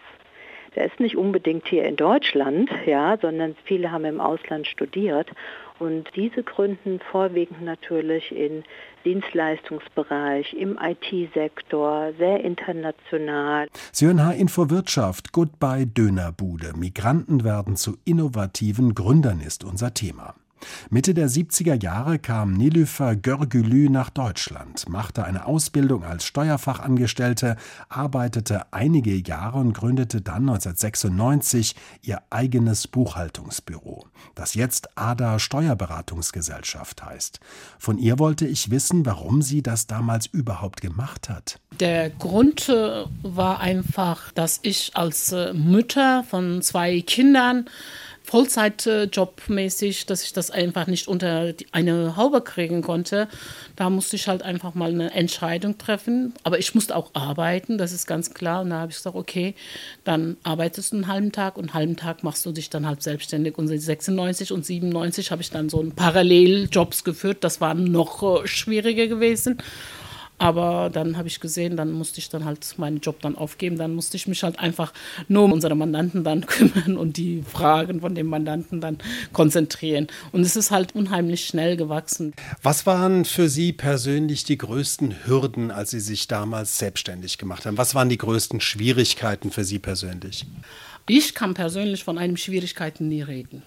Der 0.76 0.86
ist 0.86 1.00
nicht 1.00 1.18
unbedingt 1.18 1.68
hier 1.68 1.86
in 1.86 1.96
Deutschland, 1.96 2.70
ja, 2.86 3.18
sondern 3.20 3.56
viele 3.64 3.92
haben 3.92 4.06
im 4.06 4.20
Ausland 4.20 4.68
studiert. 4.68 5.32
Und 5.80 6.10
diese 6.16 6.44
gründen 6.44 7.00
vorwiegend 7.12 7.64
natürlich 7.64 8.32
im 8.32 8.64
Dienstleistungsbereich, 9.04 10.54
im 10.54 10.78
IT-Sektor, 10.80 12.14
sehr 12.18 12.44
international. 12.44 13.68
Sie 13.92 14.08
H-Info 14.08 14.70
Wirtschaft, 14.70 15.34
Goodbye 15.34 15.88
Dönerbude. 15.88 16.74
Migranten 16.76 17.44
werden 17.44 17.76
zu 17.76 17.98
innovativen 18.06 18.94
Gründern 18.94 19.40
ist 19.40 19.64
unser 19.64 19.94
Thema. 19.96 20.36
Mitte 20.90 21.14
der 21.14 21.30
70er 21.30 21.82
Jahre 21.82 22.20
kam 22.20 22.54
Nilüfer 22.54 23.16
Görgülü 23.16 23.90
nach 23.90 24.10
Deutschland, 24.10 24.88
machte 24.90 25.24
eine 25.24 25.46
Ausbildung 25.46 26.04
als 26.04 26.26
Steuerfachangestellte, 26.26 27.58
arbeitete 27.90 28.72
einige 28.72 29.16
Jahre 29.16 29.60
und 29.60 29.74
gründete 29.74 30.22
dann 30.22 30.50
1996 30.50 31.76
ihr 32.02 32.22
eigenes 32.30 32.88
Buchhaltungsbüro, 32.88 34.08
das 34.36 34.54
jetzt 34.54 34.98
ADA 34.98 35.40
Steuerberatungsgesellschaft 35.40 37.04
heißt. 37.04 37.40
Von 37.80 37.98
ihr 37.98 38.20
wollte 38.20 38.48
ich 38.48 38.72
wissen, 38.72 39.06
warum 39.06 39.42
sie 39.42 39.62
das 39.62 39.88
damals 39.88 40.26
überhaupt 40.26 40.82
gemacht 40.82 41.30
hat. 41.30 41.60
Der 41.80 42.10
Grund 42.10 42.70
äh, 42.70 43.06
war 43.22 43.60
einfach, 43.60 44.32
dass 44.32 44.60
ich 44.64 44.92
als 44.96 45.32
äh, 45.32 45.54
Mutter 45.54 46.24
von 46.24 46.62
zwei 46.62 47.02
Kindern 47.02 47.66
Vollzeitjobmäßig, 48.28 50.06
dass 50.06 50.22
ich 50.22 50.34
das 50.34 50.52
einfach 50.52 50.86
nicht 50.88 51.08
unter 51.08 51.54
eine 51.72 52.18
Haube 52.18 52.42
kriegen 52.42 52.82
konnte. 52.82 53.30
Da 53.78 53.90
musste 53.90 54.18
ich 54.18 54.28
halt 54.28 54.44
einfach 54.44 54.74
mal 54.74 54.90
eine 54.90 55.14
Entscheidung 55.14 55.78
treffen. 55.78 56.34
Aber 56.44 56.60
ich 56.60 56.76
musste 56.76 56.98
auch 56.98 57.12
arbeiten, 57.14 57.78
das 57.78 57.94
ist 57.94 58.06
ganz 58.06 58.34
klar. 58.34 58.64
Und 58.64 58.72
da 58.72 58.80
habe 58.80 58.92
ich 58.92 58.98
gesagt, 58.98 59.16
okay, 59.16 59.56
dann 60.04 60.36
arbeitest 60.44 60.92
du 60.92 60.98
einen 60.98 61.08
halben 61.08 61.32
Tag 61.32 61.56
und 61.56 61.70
einen 61.70 61.74
halben 61.74 61.96
Tag 61.96 62.24
machst 62.24 62.46
du 62.46 62.52
dich 62.52 62.70
dann 62.70 62.86
halt 62.86 63.02
selbstständig. 63.02 63.58
Und 63.58 63.70
96 63.70 64.52
und 64.52 64.66
97 64.66 65.32
habe 65.32 65.42
ich 65.42 65.50
dann 65.50 65.70
so 65.70 65.82
ein 65.82 65.94
Paralleljobs 65.94 67.06
geführt. 67.06 67.46
Das 67.46 67.62
war 67.62 67.76
noch 67.76 68.44
äh, 68.44 68.46
schwieriger 68.46 69.08
gewesen. 69.08 69.60
Aber 70.40 70.92
dann 70.92 71.18
habe 71.18 71.28
ich 71.28 71.40
gesehen, 71.40 71.78
dann 71.78 71.92
musste 71.92 72.20
ich 72.20 72.30
dann 72.30 72.46
halt 72.46 72.78
meinen 72.78 73.00
Job 73.00 73.22
dann 73.22 73.36
aufgeben. 73.36 73.78
Dann 73.78 73.96
musste 73.96 74.18
ich 74.18 74.28
mich 74.28 74.44
halt 74.44 74.60
einfach 74.60 74.94
nur 75.28 75.44
um 75.44 75.52
unsere 75.52 75.76
Mandanten 75.76 76.24
dann 76.24 76.46
kümmern 76.46 76.98
und 76.98 77.18
die 77.18 77.42
Fragen 77.42 78.02
von 78.02 78.14
den 78.14 78.28
Mandanten 78.28 78.80
dann 78.80 79.00
konzentrieren. 79.34 80.08
Und 80.32 80.42
es 80.42 80.56
ist 80.56 80.70
halt 80.70 80.94
unheimlich 80.96 81.46
schnell 81.46 81.76
gewachsen. 81.76 82.34
Was 82.62 82.86
waren 82.86 83.26
für 83.26 83.50
Sie 83.50 83.74
persönlich 83.74 84.44
die 84.44 84.58
größten 84.58 85.26
Hürden, 85.26 85.72
als 85.72 85.92
Sie 85.92 86.00
sich 86.00 86.28
damals 86.28 86.78
selbstständig 86.78 87.40
gemacht 87.40 87.66
haben? 87.66 87.78
Was 87.78 87.96
waren 87.96 88.10
die 88.10 88.18
größten 88.18 88.62
Schwierigkeiten 88.62 89.52
für 89.52 89.64
Sie 89.64 89.80
persönlich? 89.80 90.46
Ich 91.08 91.34
kann 91.34 91.54
persönlich 91.54 92.04
von 92.04 92.18
einem 92.18 92.38
Schwierigkeiten 92.38 93.08
nie 93.08 93.22
reden 93.22 93.64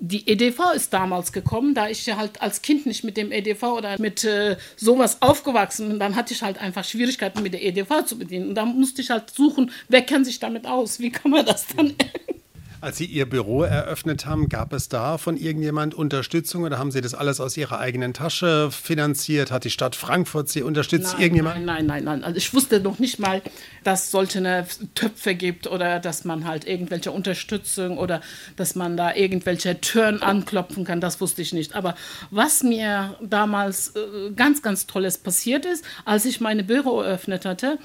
die 0.00 0.26
EDV 0.26 0.72
ist 0.74 0.92
damals 0.92 1.30
gekommen, 1.30 1.74
da 1.74 1.88
ich 1.88 2.06
ja 2.06 2.16
halt 2.16 2.40
als 2.40 2.62
Kind 2.62 2.86
nicht 2.86 3.04
mit 3.04 3.16
dem 3.18 3.30
EDV 3.30 3.62
oder 3.64 4.00
mit 4.00 4.24
äh, 4.24 4.56
sowas 4.76 5.20
aufgewachsen 5.20 5.88
bin, 5.88 5.98
dann 5.98 6.16
hatte 6.16 6.32
ich 6.32 6.42
halt 6.42 6.58
einfach 6.58 6.84
Schwierigkeiten 6.84 7.42
mit 7.42 7.52
der 7.52 7.62
EDV 7.62 8.04
zu 8.06 8.18
bedienen. 8.18 8.48
Und 8.48 8.54
da 8.54 8.64
musste 8.64 9.02
ich 9.02 9.10
halt 9.10 9.30
suchen, 9.30 9.70
wer 9.88 10.02
kennt 10.02 10.24
sich 10.24 10.40
damit 10.40 10.66
aus, 10.66 11.00
wie 11.00 11.10
kann 11.10 11.30
man 11.30 11.44
das 11.44 11.66
dann 11.76 11.94
Als 12.82 12.96
Sie 12.96 13.04
Ihr 13.04 13.28
Büro 13.28 13.62
eröffnet 13.62 14.24
haben, 14.24 14.48
gab 14.48 14.72
es 14.72 14.88
da 14.88 15.18
von 15.18 15.36
irgendjemand 15.36 15.94
Unterstützung 15.94 16.62
oder 16.62 16.78
haben 16.78 16.90
Sie 16.90 17.02
das 17.02 17.12
alles 17.12 17.38
aus 17.38 17.54
Ihrer 17.58 17.78
eigenen 17.78 18.14
Tasche 18.14 18.70
finanziert? 18.70 19.50
Hat 19.50 19.64
die 19.64 19.70
Stadt 19.70 19.94
Frankfurt 19.94 20.48
Sie 20.48 20.62
unterstützt? 20.62 21.12
Nein, 21.12 21.22
irgendjemand? 21.22 21.56
Nein, 21.56 21.66
nein, 21.66 21.86
nein, 21.86 22.04
nein. 22.04 22.24
Also 22.24 22.38
ich 22.38 22.54
wusste 22.54 22.80
noch 22.80 22.98
nicht 22.98 23.18
mal, 23.18 23.42
dass 23.84 24.04
es 24.04 24.10
solche 24.10 24.66
Töpfe 24.94 25.34
gibt 25.34 25.66
oder 25.66 26.00
dass 26.00 26.24
man 26.24 26.46
halt 26.46 26.66
irgendwelche 26.66 27.10
Unterstützung 27.10 27.98
oder 27.98 28.22
dass 28.56 28.74
man 28.74 28.96
da 28.96 29.14
irgendwelche 29.14 29.78
Türen 29.82 30.22
anklopfen 30.22 30.84
kann. 30.84 31.02
Das 31.02 31.20
wusste 31.20 31.42
ich 31.42 31.52
nicht. 31.52 31.74
Aber 31.74 31.94
was 32.30 32.62
mir 32.62 33.14
damals 33.20 33.94
äh, 33.94 34.30
ganz, 34.34 34.62
ganz 34.62 34.86
Tolles 34.86 35.18
passiert 35.18 35.66
ist, 35.66 35.84
als 36.06 36.24
ich 36.24 36.40
meine 36.40 36.64
Büro 36.64 37.02
eröffnet 37.02 37.44
hatte, 37.44 37.78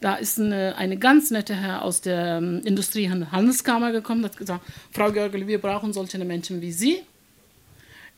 da 0.00 0.14
ist 0.14 0.38
eine, 0.40 0.76
eine 0.76 0.96
ganz 0.96 1.30
nette 1.30 1.54
Herr 1.54 1.82
aus 1.82 2.00
der 2.00 2.38
ähm, 2.38 2.62
Industrie- 2.64 3.10
und 3.10 3.30
Handelskammer 3.32 3.92
gekommen, 3.92 4.24
hat 4.24 4.36
gesagt, 4.36 4.64
Frau 4.92 5.12
Görgel, 5.12 5.46
wir 5.46 5.60
brauchen 5.60 5.92
solche 5.92 6.18
Menschen 6.24 6.60
wie 6.60 6.72
Sie. 6.72 7.02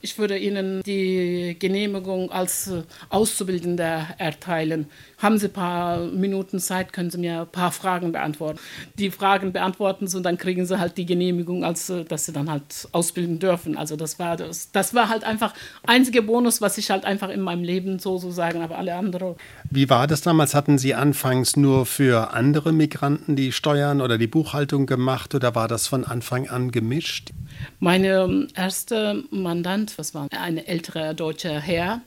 Ich 0.05 0.19
würde 0.19 0.37
Ihnen 0.37 0.83
die 0.83 1.57
Genehmigung 1.57 2.33
als 2.33 2.67
äh, 2.67 2.83
Auszubildender 3.09 4.09
erteilen. 4.19 4.87
Haben 5.19 5.39
Sie 5.39 5.47
ein 5.47 5.53
paar 5.53 6.07
Minuten 6.07 6.59
Zeit, 6.59 6.93
können 6.93 7.09
Sie 7.09 7.19
mir 7.19 7.43
ein 7.43 7.47
paar 7.47 7.71
Fragen 7.71 8.11
beantworten. 8.11 8.59
Die 8.99 9.13
Fragen 9.13 9.53
beantworten 9.53 10.09
Sie 10.09 10.17
und 10.17 10.25
dann 10.25 10.39
kriegen 10.39 10.67
Sie 10.67 10.81
halt 10.81 10.99
die 10.99 11.07
Genehmigung, 11.07 11.65
als 11.65 11.89
äh, 11.89 12.05
dass 12.05 12.27
Sie 12.27 12.33
dann 12.33 12.51
halt 12.51 12.89
ausbilden 12.91 13.39
dürfen. 13.39 13.77
Also 13.77 13.95
das 13.95 14.19
war 14.19 14.37
das, 14.37 14.73
das 14.73 14.93
war 14.93 15.09
halt 15.09 15.23
einfach 15.23 15.55
einziger 15.87 16.23
Bonus, 16.23 16.61
was 16.61 16.79
ich 16.79 16.91
halt 16.91 17.05
einfach 17.05 17.29
in 17.29 17.41
meinem 17.41 17.63
Leben 17.63 18.01
so 18.01 18.19
so 18.19 18.33
sagen, 18.33 18.61
aber 18.61 18.79
alle 18.79 18.97
anderen. 18.97 19.37
Wie 19.71 19.89
war 19.89 20.09
das 20.09 20.23
damals? 20.23 20.53
Hatten 20.57 20.79
Sie 20.79 20.95
anfangs 20.97 21.57
nur 21.57 21.87
für 21.87 22.35
andere 22.35 22.73
Migranten 22.73 23.37
die 23.37 23.53
Steuern 23.53 24.01
oder 24.01 24.19
die 24.19 24.27
Buchhaltung 24.27 24.87
gemacht 24.87 25.33
oder 25.37 25.55
war 25.55 25.69
das 25.69 25.87
von 25.87 26.05
Anfang 26.05 26.49
an 26.49 26.73
gemischt? 26.73 27.31
Meine 27.79 28.23
ähm, 28.23 28.49
erste 28.55 29.25
Mandant, 29.31 29.99
das 29.99 30.15
war 30.15 30.29
ein 30.31 30.59
älterer 30.59 31.15
deutscher 31.15 31.61
Herr, 31.61 32.01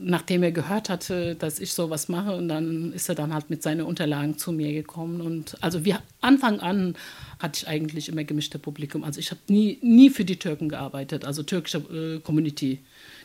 nachdem 0.00 0.42
er 0.42 0.52
gehört 0.52 0.88
hatte, 0.88 1.34
dass 1.34 1.60
ich 1.60 1.72
sowas 1.72 2.08
mache, 2.08 2.34
und 2.34 2.48
dann 2.48 2.92
ist 2.92 3.08
er 3.08 3.14
dann 3.14 3.34
halt 3.34 3.50
mit 3.50 3.62
seinen 3.62 3.82
Unterlagen 3.82 4.38
zu 4.38 4.52
mir 4.52 4.72
gekommen. 4.72 5.20
Und 5.20 5.56
also 5.60 5.84
wir 5.84 6.00
Anfang 6.20 6.60
an 6.60 6.96
hatte 7.38 7.60
ich 7.62 7.68
eigentlich 7.68 8.08
immer 8.08 8.24
gemischte 8.24 8.58
Publikum. 8.58 9.04
Also 9.04 9.20
ich 9.20 9.30
habe 9.30 9.40
nie, 9.48 9.78
nie 9.82 10.10
für 10.10 10.24
die 10.24 10.38
Türken 10.38 10.68
gearbeitet, 10.68 11.24
also 11.24 11.42
türkische 11.42 11.78
äh, 11.78 12.20
Community. 12.20 12.80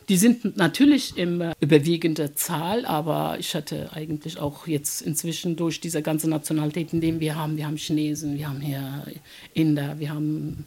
Die 0.07 0.17
sind 0.17 0.55
natürlich 0.55 1.17
im 1.17 1.41
äh, 1.41 1.53
überwiegenden 1.59 2.35
Zahl, 2.35 2.85
aber 2.85 3.37
ich 3.39 3.55
hatte 3.55 3.91
eigentlich 3.93 4.37
auch 4.39 4.67
jetzt 4.67 5.01
inzwischen 5.01 5.55
durch 5.55 5.81
diese 5.81 6.01
ganzen 6.03 6.29
Nationalitäten, 6.29 7.01
die 7.01 7.19
wir 7.19 7.35
haben, 7.35 7.57
wir 7.57 7.65
haben 7.65 7.77
Chinesen, 7.77 8.37
wir 8.37 8.49
haben 8.49 8.61
hier 8.61 9.05
Inder, 9.53 9.97
wir 9.99 10.11
haben 10.11 10.65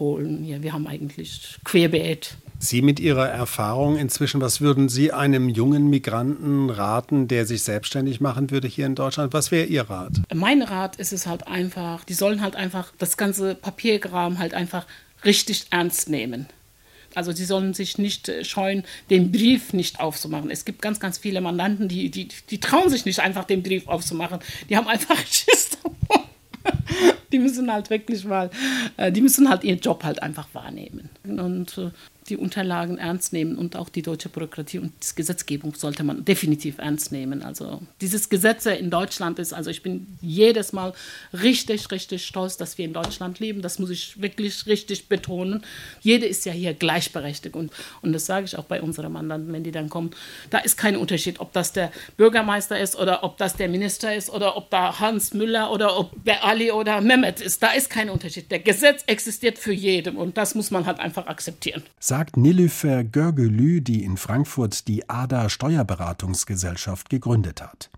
Polen. 0.00 0.46
Ja, 0.46 0.62
wir 0.62 0.72
haben 0.72 0.86
eigentlich 0.86 1.58
querbeet. 1.62 2.38
Sie 2.58 2.80
mit 2.80 2.98
Ihrer 3.00 3.28
Erfahrung 3.28 3.98
inzwischen, 3.98 4.40
was 4.40 4.62
würden 4.62 4.88
Sie 4.88 5.12
einem 5.12 5.50
jungen 5.50 5.90
Migranten 5.90 6.70
raten, 6.70 7.28
der 7.28 7.44
sich 7.44 7.64
selbstständig 7.64 8.18
machen 8.18 8.50
würde 8.50 8.66
hier 8.66 8.86
in 8.86 8.94
Deutschland? 8.94 9.34
Was 9.34 9.50
wäre 9.50 9.66
Ihr 9.66 9.82
Rat? 9.82 10.12
Mein 10.32 10.62
Rat 10.62 10.96
ist 10.96 11.12
es 11.12 11.26
halt 11.26 11.46
einfach, 11.46 12.04
die 12.04 12.14
sollen 12.14 12.40
halt 12.40 12.56
einfach 12.56 12.94
das 12.96 13.18
ganze 13.18 13.54
Papierkram 13.54 14.38
halt 14.38 14.54
einfach 14.54 14.86
richtig 15.22 15.66
ernst 15.68 16.08
nehmen. 16.08 16.46
Also 17.14 17.32
sie 17.32 17.44
sollen 17.44 17.74
sich 17.74 17.98
nicht 17.98 18.32
scheuen, 18.40 18.84
den 19.10 19.30
Brief 19.30 19.74
nicht 19.74 20.00
aufzumachen. 20.00 20.50
Es 20.50 20.64
gibt 20.64 20.80
ganz, 20.80 20.98
ganz 20.98 21.18
viele 21.18 21.42
Mandanten, 21.42 21.88
die, 21.88 22.10
die, 22.10 22.28
die 22.48 22.58
trauen 22.58 22.88
sich 22.88 23.04
nicht 23.04 23.20
einfach, 23.20 23.44
den 23.44 23.62
Brief 23.62 23.86
aufzumachen. 23.86 24.38
Die 24.70 24.78
haben 24.78 24.88
einfach 24.88 25.18
Schiss 25.30 25.76
davor 25.82 26.29
die 27.32 27.38
müssen 27.38 27.72
halt 27.72 27.90
wirklich 27.90 28.24
mal, 28.24 28.50
äh, 28.96 29.12
die 29.12 29.20
müssen 29.20 29.48
halt 29.48 29.64
ihren 29.64 29.80
Job 29.80 30.04
halt 30.04 30.22
einfach 30.22 30.48
wahrnehmen. 30.52 31.10
Und 31.24 31.78
äh, 31.78 31.90
die 32.30 32.36
Unterlagen 32.36 32.96
ernst 32.96 33.32
nehmen 33.32 33.56
und 33.56 33.76
auch 33.76 33.88
die 33.88 34.02
deutsche 34.02 34.28
Bürokratie 34.28 34.78
und 34.78 34.92
die 35.02 35.16
Gesetzgebung 35.16 35.74
sollte 35.74 36.04
man 36.04 36.24
definitiv 36.24 36.78
ernst 36.78 37.10
nehmen. 37.10 37.42
Also 37.42 37.82
dieses 38.00 38.28
Gesetz 38.28 38.66
in 38.66 38.90
Deutschland 38.90 39.38
ist, 39.40 39.52
also 39.52 39.68
ich 39.70 39.82
bin 39.82 40.06
jedes 40.20 40.72
Mal 40.72 40.92
richtig, 41.32 41.90
richtig 41.90 42.24
stolz, 42.24 42.56
dass 42.56 42.78
wir 42.78 42.84
in 42.84 42.92
Deutschland 42.92 43.40
leben. 43.40 43.62
Das 43.62 43.80
muss 43.80 43.90
ich 43.90 44.22
wirklich 44.22 44.66
richtig 44.66 45.08
betonen. 45.08 45.64
Jede 46.00 46.26
ist 46.26 46.46
ja 46.46 46.52
hier 46.52 46.72
gleichberechtigt 46.72 47.56
und, 47.56 47.72
und 48.02 48.12
das 48.12 48.26
sage 48.26 48.46
ich 48.46 48.56
auch 48.56 48.64
bei 48.64 48.80
unseren 48.80 49.12
Mandanten, 49.12 49.52
wenn 49.52 49.64
die 49.64 49.72
dann 49.72 49.88
kommen. 49.88 50.10
Da 50.50 50.58
ist 50.58 50.76
kein 50.76 50.96
Unterschied, 50.96 51.40
ob 51.40 51.52
das 51.52 51.72
der 51.72 51.90
Bürgermeister 52.16 52.78
ist 52.78 52.96
oder 52.96 53.24
ob 53.24 53.38
das 53.38 53.56
der 53.56 53.68
Minister 53.68 54.14
ist 54.14 54.30
oder 54.30 54.56
ob 54.56 54.70
da 54.70 55.00
Hans 55.00 55.34
Müller 55.34 55.72
oder 55.72 55.98
ob 55.98 56.12
der 56.24 56.44
Ali 56.44 56.70
oder 56.70 57.00
Mehmet 57.00 57.40
ist. 57.40 57.62
Da 57.62 57.72
ist 57.72 57.90
kein 57.90 58.08
Unterschied. 58.08 58.50
Der 58.52 58.60
Gesetz 58.60 59.02
existiert 59.06 59.58
für 59.58 59.72
jeden 59.72 60.16
und 60.16 60.36
das 60.36 60.54
muss 60.54 60.70
man 60.70 60.86
halt 60.86 61.00
einfach 61.00 61.26
akzeptieren. 61.26 61.82
Sag 61.98 62.19
sagt 62.20 62.36
Nilüfer 62.36 63.02
Görgelü, 63.02 63.80
die 63.80 64.04
in 64.04 64.18
Frankfurt 64.18 64.88
die 64.88 65.08
ADA 65.08 65.48
Steuerberatungsgesellschaft 65.48 67.08
gegründet 67.08 67.62
hat. 67.62 67.88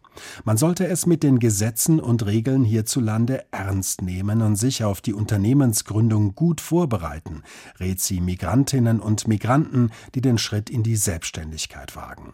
Man 0.45 0.57
sollte 0.57 0.87
es 0.87 1.07
mit 1.07 1.25
den 1.25 1.41
Gesetzen 1.41 1.99
und 1.99 2.25
Regeln 2.25 2.62
hierzulande 2.62 3.45
ernst 3.50 4.00
nehmen 4.00 4.41
und 4.41 4.55
sich 4.55 4.85
auf 4.85 5.00
die 5.00 5.12
Unternehmensgründung 5.12 6.37
gut 6.37 6.61
vorbereiten, 6.61 7.43
rät 7.81 7.99
sie 7.99 8.21
Migrantinnen 8.21 9.00
und 9.00 9.26
Migranten, 9.26 9.91
die 10.14 10.21
den 10.21 10.38
Schritt 10.38 10.71
in 10.71 10.85
die 10.85 10.95
Selbstständigkeit 10.95 11.97
wagen. 11.97 12.33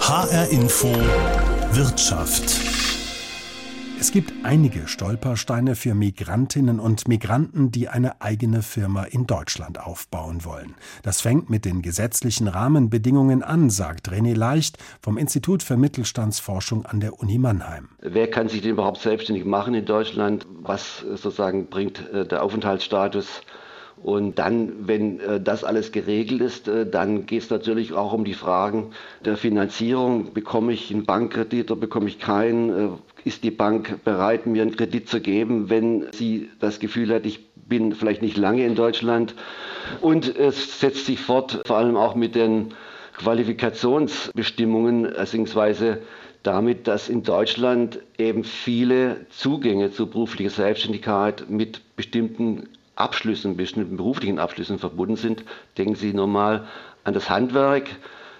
HR 0.00 0.48
Info 0.48 0.92
Wirtschaft 1.70 2.95
es 3.98 4.12
gibt 4.12 4.32
einige 4.42 4.88
Stolpersteine 4.88 5.74
für 5.74 5.94
Migrantinnen 5.94 6.80
und 6.80 7.08
Migranten, 7.08 7.70
die 7.70 7.88
eine 7.88 8.20
eigene 8.20 8.60
Firma 8.62 9.04
in 9.04 9.26
Deutschland 9.26 9.80
aufbauen 9.80 10.44
wollen. 10.44 10.74
Das 11.02 11.22
fängt 11.22 11.48
mit 11.48 11.64
den 11.64 11.80
gesetzlichen 11.80 12.46
Rahmenbedingungen 12.46 13.42
an, 13.42 13.70
sagt 13.70 14.10
René 14.10 14.34
Leicht 14.36 14.76
vom 15.00 15.16
Institut 15.16 15.62
für 15.62 15.76
Mittelstandsforschung 15.76 16.84
an 16.84 17.00
der 17.00 17.18
Uni 17.20 17.38
Mannheim. 17.38 17.88
Wer 18.00 18.30
kann 18.30 18.48
sich 18.48 18.60
denn 18.60 18.72
überhaupt 18.72 18.98
selbstständig 18.98 19.46
machen 19.46 19.74
in 19.74 19.86
Deutschland? 19.86 20.46
Was 20.62 20.98
sozusagen 20.98 21.68
bringt 21.68 22.06
äh, 22.10 22.26
der 22.26 22.42
Aufenthaltsstatus? 22.42 23.42
Und 24.02 24.38
dann, 24.38 24.86
wenn 24.86 25.20
äh, 25.20 25.40
das 25.40 25.64
alles 25.64 25.90
geregelt 25.90 26.40
ist, 26.40 26.68
äh, 26.68 26.86
dann 26.88 27.26
geht 27.26 27.42
es 27.42 27.50
natürlich 27.50 27.92
auch 27.92 28.12
um 28.12 28.24
die 28.24 28.34
Fragen 28.34 28.90
der 29.24 29.36
Finanzierung. 29.36 30.32
Bekomme 30.32 30.72
ich 30.72 30.92
einen 30.92 31.04
Bankkredit 31.06 31.70
oder 31.70 31.80
bekomme 31.80 32.08
ich 32.08 32.18
keinen? 32.18 32.98
ist 33.26 33.42
die 33.42 33.50
Bank 33.50 34.04
bereit, 34.04 34.46
mir 34.46 34.62
einen 34.62 34.76
Kredit 34.76 35.08
zu 35.08 35.20
geben, 35.20 35.68
wenn 35.68 36.06
sie 36.12 36.48
das 36.60 36.78
Gefühl 36.78 37.12
hat, 37.12 37.26
ich 37.26 37.44
bin 37.56 37.92
vielleicht 37.92 38.22
nicht 38.22 38.36
lange 38.36 38.64
in 38.64 38.76
Deutschland. 38.76 39.34
Und 40.00 40.34
es 40.36 40.78
setzt 40.78 41.06
sich 41.06 41.18
fort, 41.18 41.60
vor 41.66 41.76
allem 41.76 41.96
auch 41.96 42.14
mit 42.14 42.36
den 42.36 42.68
Qualifikationsbestimmungen, 43.18 45.02
beziehungsweise 45.02 46.02
damit, 46.44 46.86
dass 46.86 47.08
in 47.08 47.24
Deutschland 47.24 47.98
eben 48.16 48.44
viele 48.44 49.26
Zugänge 49.30 49.90
zur 49.90 50.08
beruflichen 50.08 50.50
Selbstständigkeit 50.50 51.50
mit 51.50 51.96
bestimmten 51.96 52.68
Abschlüssen, 52.96 53.56
bestimmten 53.56 53.96
beruflichen 53.96 54.38
Abschlüssen 54.38 54.78
verbunden 54.78 55.16
sind. 55.16 55.44
Denken 55.78 55.94
Sie 55.94 56.12
nochmal 56.12 56.66
an 57.04 57.14
das 57.14 57.30
Handwerk, 57.30 57.88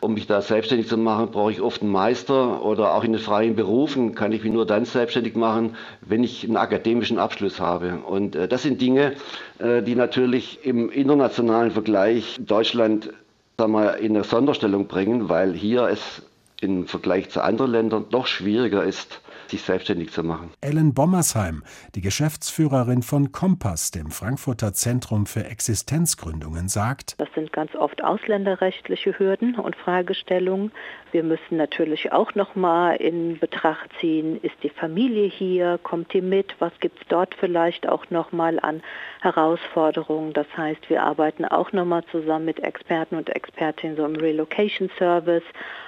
um 0.01 0.14
mich 0.14 0.27
da 0.27 0.42
selbstständig 0.42 0.88
zu 0.88 0.97
machen, 0.97 1.31
brauche 1.31 1.53
ich 1.53 1.61
oft 1.61 1.83
einen 1.83 1.90
Meister 1.90 2.64
oder 2.64 2.95
auch 2.95 3.05
in 3.05 3.12
den 3.12 3.21
freien 3.21 3.57
Berufen 3.57 4.14
kann 4.14 4.33
ich 4.33 4.42
mich 4.42 4.53
nur 4.53 4.66
dann 4.66 4.85
selbstständig 4.85 5.37
machen, 5.37 5.77
wenn 6.01 6.23
ich 6.23 6.45
einen 6.45 6.57
akademischen 6.57 7.19
Abschluss 7.19 7.61
habe. 7.61 7.99
Und 8.07 8.37
äh, 8.37 8.49
das 8.49 8.62
sind 8.62 8.81
Dinge, 8.81 9.14
äh, 9.59 9.83
die 9.83 9.95
natürlich 9.95 10.64
im 10.64 10.90
internationalen 10.90 11.71
Vergleich 11.71 12.37
Deutschland 12.40 13.11
sagen 13.59 13.73
wir, 13.73 13.97
in 13.99 14.14
eine 14.14 14.25
Sonderstellung 14.25 14.87
bringen, 14.87 15.29
weil 15.29 15.55
hier 15.55 15.88
es 15.88 16.23
im 16.61 16.87
Vergleich 16.87 17.31
zu 17.31 17.42
anderen 17.42 17.71
Ländern 17.71 18.07
doch 18.11 18.27
schwieriger 18.27 18.85
ist, 18.85 19.21
sich 19.50 19.62
selbstständig 19.62 20.11
zu 20.12 20.22
machen. 20.22 20.50
Ellen 20.61 20.94
Bommersheim, 20.94 21.62
die 21.94 22.00
Geschäftsführerin 22.00 23.02
von 23.02 23.32
Kompass, 23.32 23.90
dem 23.90 24.11
Frankfurter 24.11 24.72
Zentrum 24.72 25.26
für 25.26 25.44
Existenzgründungen, 25.44 26.68
sagt, 26.68 27.14
das 27.18 27.28
sind 27.35 27.52
ganz 27.52 27.74
oft 27.74 28.02
ausländerrechtliche 28.02 29.18
Hürden 29.18 29.56
und 29.56 29.76
Fragestellungen. 29.76 30.72
Wir 31.12 31.22
müssen 31.22 31.56
natürlich 31.56 32.12
auch 32.12 32.35
noch 32.35 32.54
mal 32.54 32.96
in 32.96 33.38
Betracht 33.38 33.90
ziehen, 34.00 34.38
ist 34.42 34.56
die 34.62 34.70
Familie 34.70 35.28
hier, 35.28 35.78
kommt 35.82 36.12
die 36.12 36.20
mit, 36.20 36.54
was 36.59 36.72
gibt 36.80 37.00
es 37.00 37.09
dort 37.09 37.35
vielleicht 37.35 37.88
auch 37.88 38.11
noch 38.11 38.32
mal 38.32 38.59
an 38.61 38.82
Herausforderungen. 39.20 40.32
Das 40.32 40.46
heißt, 40.56 40.90
wir 40.90 41.02
arbeiten 41.02 41.44
auch 41.44 41.72
noch 41.72 41.85
mal 41.85 42.04
zusammen 42.11 42.44
mit 42.44 42.61
Experten 42.61 43.16
und 43.16 43.30
Expertinnen 43.30 43.96
so 43.96 44.04
im 44.04 44.16
Relocation 44.16 44.90
Service. 44.98 45.44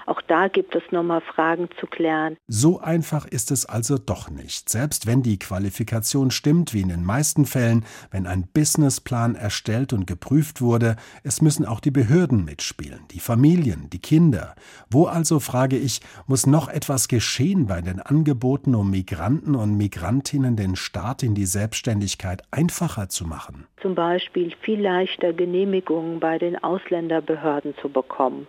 Auch 0.09 0.23
da 0.23 0.49
gibt 0.49 0.75
es 0.75 0.83
noch 0.90 1.03
mal 1.03 1.21
Fragen 1.21 1.68
zu 1.79 1.87
klären. 1.87 2.38
So 2.47 2.81
einfach 2.81 3.27
ist 3.27 3.51
es 3.51 3.66
also 3.66 3.99
doch 3.99 4.31
nicht. 4.31 4.71
Selbst 4.71 5.07
wenn 5.07 5.23
die 5.23 5.38
Qualifikation 5.38 6.31
stimmt, 6.31 6.73
wie 6.73 6.81
in 6.81 6.88
den 6.88 7.05
meisten 7.05 7.44
Fällen, 7.44 7.85
wenn 8.11 8.27
ein 8.27 8.49
Businessplan 8.55 9.35
erstellt 9.35 9.92
und 9.92 10.07
geprüft 10.07 10.62
wurde, 10.62 10.97
es 11.25 11.42
müssen 11.42 11.66
auch 11.66 11.81
die 11.81 11.90
Behörden 11.90 12.42
mitspielen, 12.47 13.01
die 13.11 13.21
Familien, 13.21 13.90
die 13.90 13.99
Kinder. 13.99 14.55
Wo 14.88 15.05
also, 15.05 15.40
frage 15.40 15.77
ich, 15.77 16.01
muss 16.27 16.47
noch 16.47 16.71
etwas 16.71 17.09
geschehen 17.09 17.66
bei 17.66 17.83
den 17.83 18.01
Angeboten, 18.01 18.75
um 18.75 18.90
Migranten 18.90 19.55
und 19.55 19.77
Migrantinnen 19.77 20.57
den 20.57 20.77
Start 20.77 21.23
in 21.23 21.35
die 21.35 21.44
Selbstständigkeit 21.44 22.44
einfacher 22.51 23.11
zu 23.11 23.27
machen? 23.27 23.66
Zum 23.83 23.94
Beispiel 23.94 24.55
viel 24.62 24.81
leichter 24.81 25.35
Genehmigungen 25.35 26.18
bei 26.18 26.38
den 26.38 26.57
Ausländerbehörden 26.64 27.75
zu 27.83 27.90
bekommen. 27.90 28.47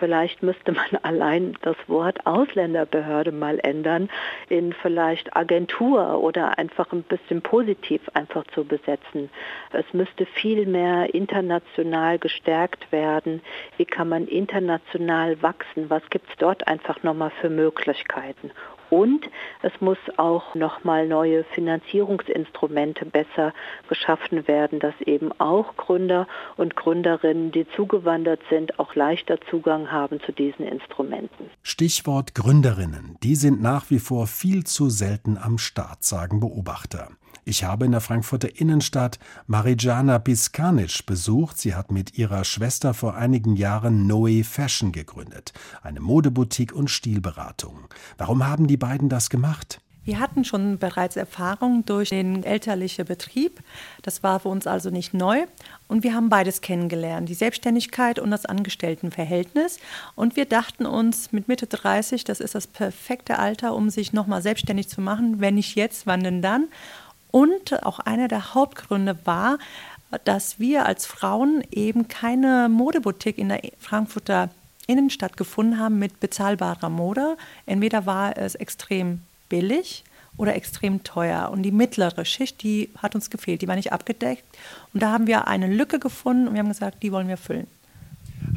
Vielleicht 0.00 0.42
müsste 0.42 0.72
man 0.72 0.96
allein 1.02 1.56
das 1.62 1.76
Wort 1.86 2.26
Ausländerbehörde 2.26 3.32
mal 3.32 3.58
ändern 3.60 4.08
in 4.48 4.72
vielleicht 4.72 5.36
Agentur 5.36 6.22
oder 6.22 6.58
einfach 6.58 6.92
ein 6.92 7.02
bisschen 7.02 7.42
positiv 7.42 8.02
einfach 8.14 8.44
zu 8.54 8.64
besetzen. 8.64 9.30
Es 9.72 9.86
müsste 9.92 10.26
viel 10.26 10.66
mehr 10.66 11.14
international 11.14 12.18
gestärkt 12.18 12.90
werden. 12.92 13.42
Wie 13.76 13.84
kann 13.84 14.08
man 14.08 14.26
international 14.26 15.42
wachsen? 15.42 15.90
Was 15.90 16.08
gibt 16.10 16.28
es 16.30 16.36
dort 16.38 16.66
einfach 16.66 17.02
nochmal 17.02 17.30
für 17.40 17.50
Möglichkeiten? 17.50 18.50
Und 18.90 19.24
es 19.62 19.72
muss 19.80 19.98
auch 20.16 20.54
nochmal 20.54 21.06
neue 21.06 21.44
Finanzierungsinstrumente 21.44 23.06
besser 23.06 23.54
geschaffen 23.88 24.46
werden, 24.48 24.80
dass 24.80 24.94
eben 25.00 25.32
auch 25.40 25.76
Gründer 25.76 26.26
und 26.56 26.76
Gründerinnen, 26.76 27.52
die 27.52 27.66
zugewandert 27.76 28.40
sind, 28.50 28.78
auch 28.78 28.94
leichter 28.94 29.40
Zugang 29.48 29.90
haben 29.92 30.20
zu 30.20 30.32
diesen 30.32 30.66
Instrumenten. 30.66 31.50
Stichwort 31.62 32.34
Gründerinnen. 32.34 33.16
Die 33.22 33.36
sind 33.36 33.62
nach 33.62 33.90
wie 33.90 34.00
vor 34.00 34.26
viel 34.26 34.64
zu 34.64 34.90
selten 34.90 35.38
am 35.38 35.58
Start, 35.58 36.02
sagen 36.02 36.40
Beobachter. 36.40 37.08
Ich 37.50 37.64
habe 37.64 37.84
in 37.84 37.90
der 37.90 38.00
Frankfurter 38.00 38.60
Innenstadt 38.60 39.18
Marijana 39.48 40.20
Piskanic 40.20 41.04
besucht. 41.04 41.58
Sie 41.58 41.74
hat 41.74 41.90
mit 41.90 42.16
ihrer 42.16 42.44
Schwester 42.44 42.94
vor 42.94 43.16
einigen 43.16 43.56
Jahren 43.56 44.06
Noe 44.06 44.44
Fashion 44.44 44.92
gegründet, 44.92 45.52
eine 45.82 45.98
Modeboutique 45.98 46.72
und 46.72 46.90
Stilberatung. 46.92 47.88
Warum 48.18 48.46
haben 48.46 48.68
die 48.68 48.76
beiden 48.76 49.08
das 49.08 49.30
gemacht? 49.30 49.80
Wir 50.04 50.20
hatten 50.20 50.44
schon 50.44 50.78
bereits 50.78 51.16
Erfahrung 51.16 51.84
durch 51.84 52.10
den 52.10 52.44
elterlichen 52.44 53.04
Betrieb. 53.04 53.60
Das 54.02 54.22
war 54.22 54.38
für 54.38 54.48
uns 54.48 54.68
also 54.68 54.90
nicht 54.90 55.12
neu. 55.12 55.44
Und 55.88 56.04
wir 56.04 56.14
haben 56.14 56.28
beides 56.28 56.60
kennengelernt, 56.60 57.28
die 57.28 57.34
Selbstständigkeit 57.34 58.20
und 58.20 58.30
das 58.30 58.46
Angestelltenverhältnis. 58.46 59.80
Und 60.14 60.36
wir 60.36 60.44
dachten 60.44 60.86
uns, 60.86 61.32
mit 61.32 61.48
Mitte 61.48 61.66
30, 61.66 62.22
das 62.22 62.38
ist 62.38 62.54
das 62.54 62.68
perfekte 62.68 63.40
Alter, 63.40 63.74
um 63.74 63.90
sich 63.90 64.12
nochmal 64.12 64.40
selbstständig 64.40 64.88
zu 64.88 65.00
machen. 65.00 65.40
Wenn 65.40 65.56
nicht 65.56 65.74
jetzt, 65.74 66.06
wann 66.06 66.22
denn 66.22 66.42
dann? 66.42 66.68
Und 67.30 67.84
auch 67.84 68.00
einer 68.00 68.28
der 68.28 68.54
Hauptgründe 68.54 69.18
war, 69.24 69.58
dass 70.24 70.58
wir 70.58 70.86
als 70.86 71.06
Frauen 71.06 71.62
eben 71.70 72.08
keine 72.08 72.68
Modeboutique 72.68 73.38
in 73.38 73.48
der 73.48 73.60
Frankfurter 73.78 74.50
Innenstadt 74.86 75.36
gefunden 75.36 75.78
haben 75.78 75.98
mit 75.98 76.18
bezahlbarer 76.18 76.88
Mode. 76.88 77.36
Entweder 77.66 78.06
war 78.06 78.36
es 78.36 78.56
extrem 78.56 79.20
billig 79.48 80.04
oder 80.36 80.56
extrem 80.56 81.04
teuer. 81.04 81.50
Und 81.52 81.62
die 81.62 81.70
mittlere 81.70 82.24
Schicht, 82.24 82.62
die 82.62 82.90
hat 82.98 83.14
uns 83.14 83.30
gefehlt, 83.30 83.62
die 83.62 83.68
war 83.68 83.76
nicht 83.76 83.92
abgedeckt. 83.92 84.42
Und 84.92 85.02
da 85.02 85.12
haben 85.12 85.26
wir 85.26 85.46
eine 85.46 85.68
Lücke 85.68 86.00
gefunden 86.00 86.48
und 86.48 86.54
wir 86.54 86.60
haben 86.60 86.68
gesagt, 86.68 87.02
die 87.02 87.12
wollen 87.12 87.28
wir 87.28 87.36
füllen. 87.36 87.68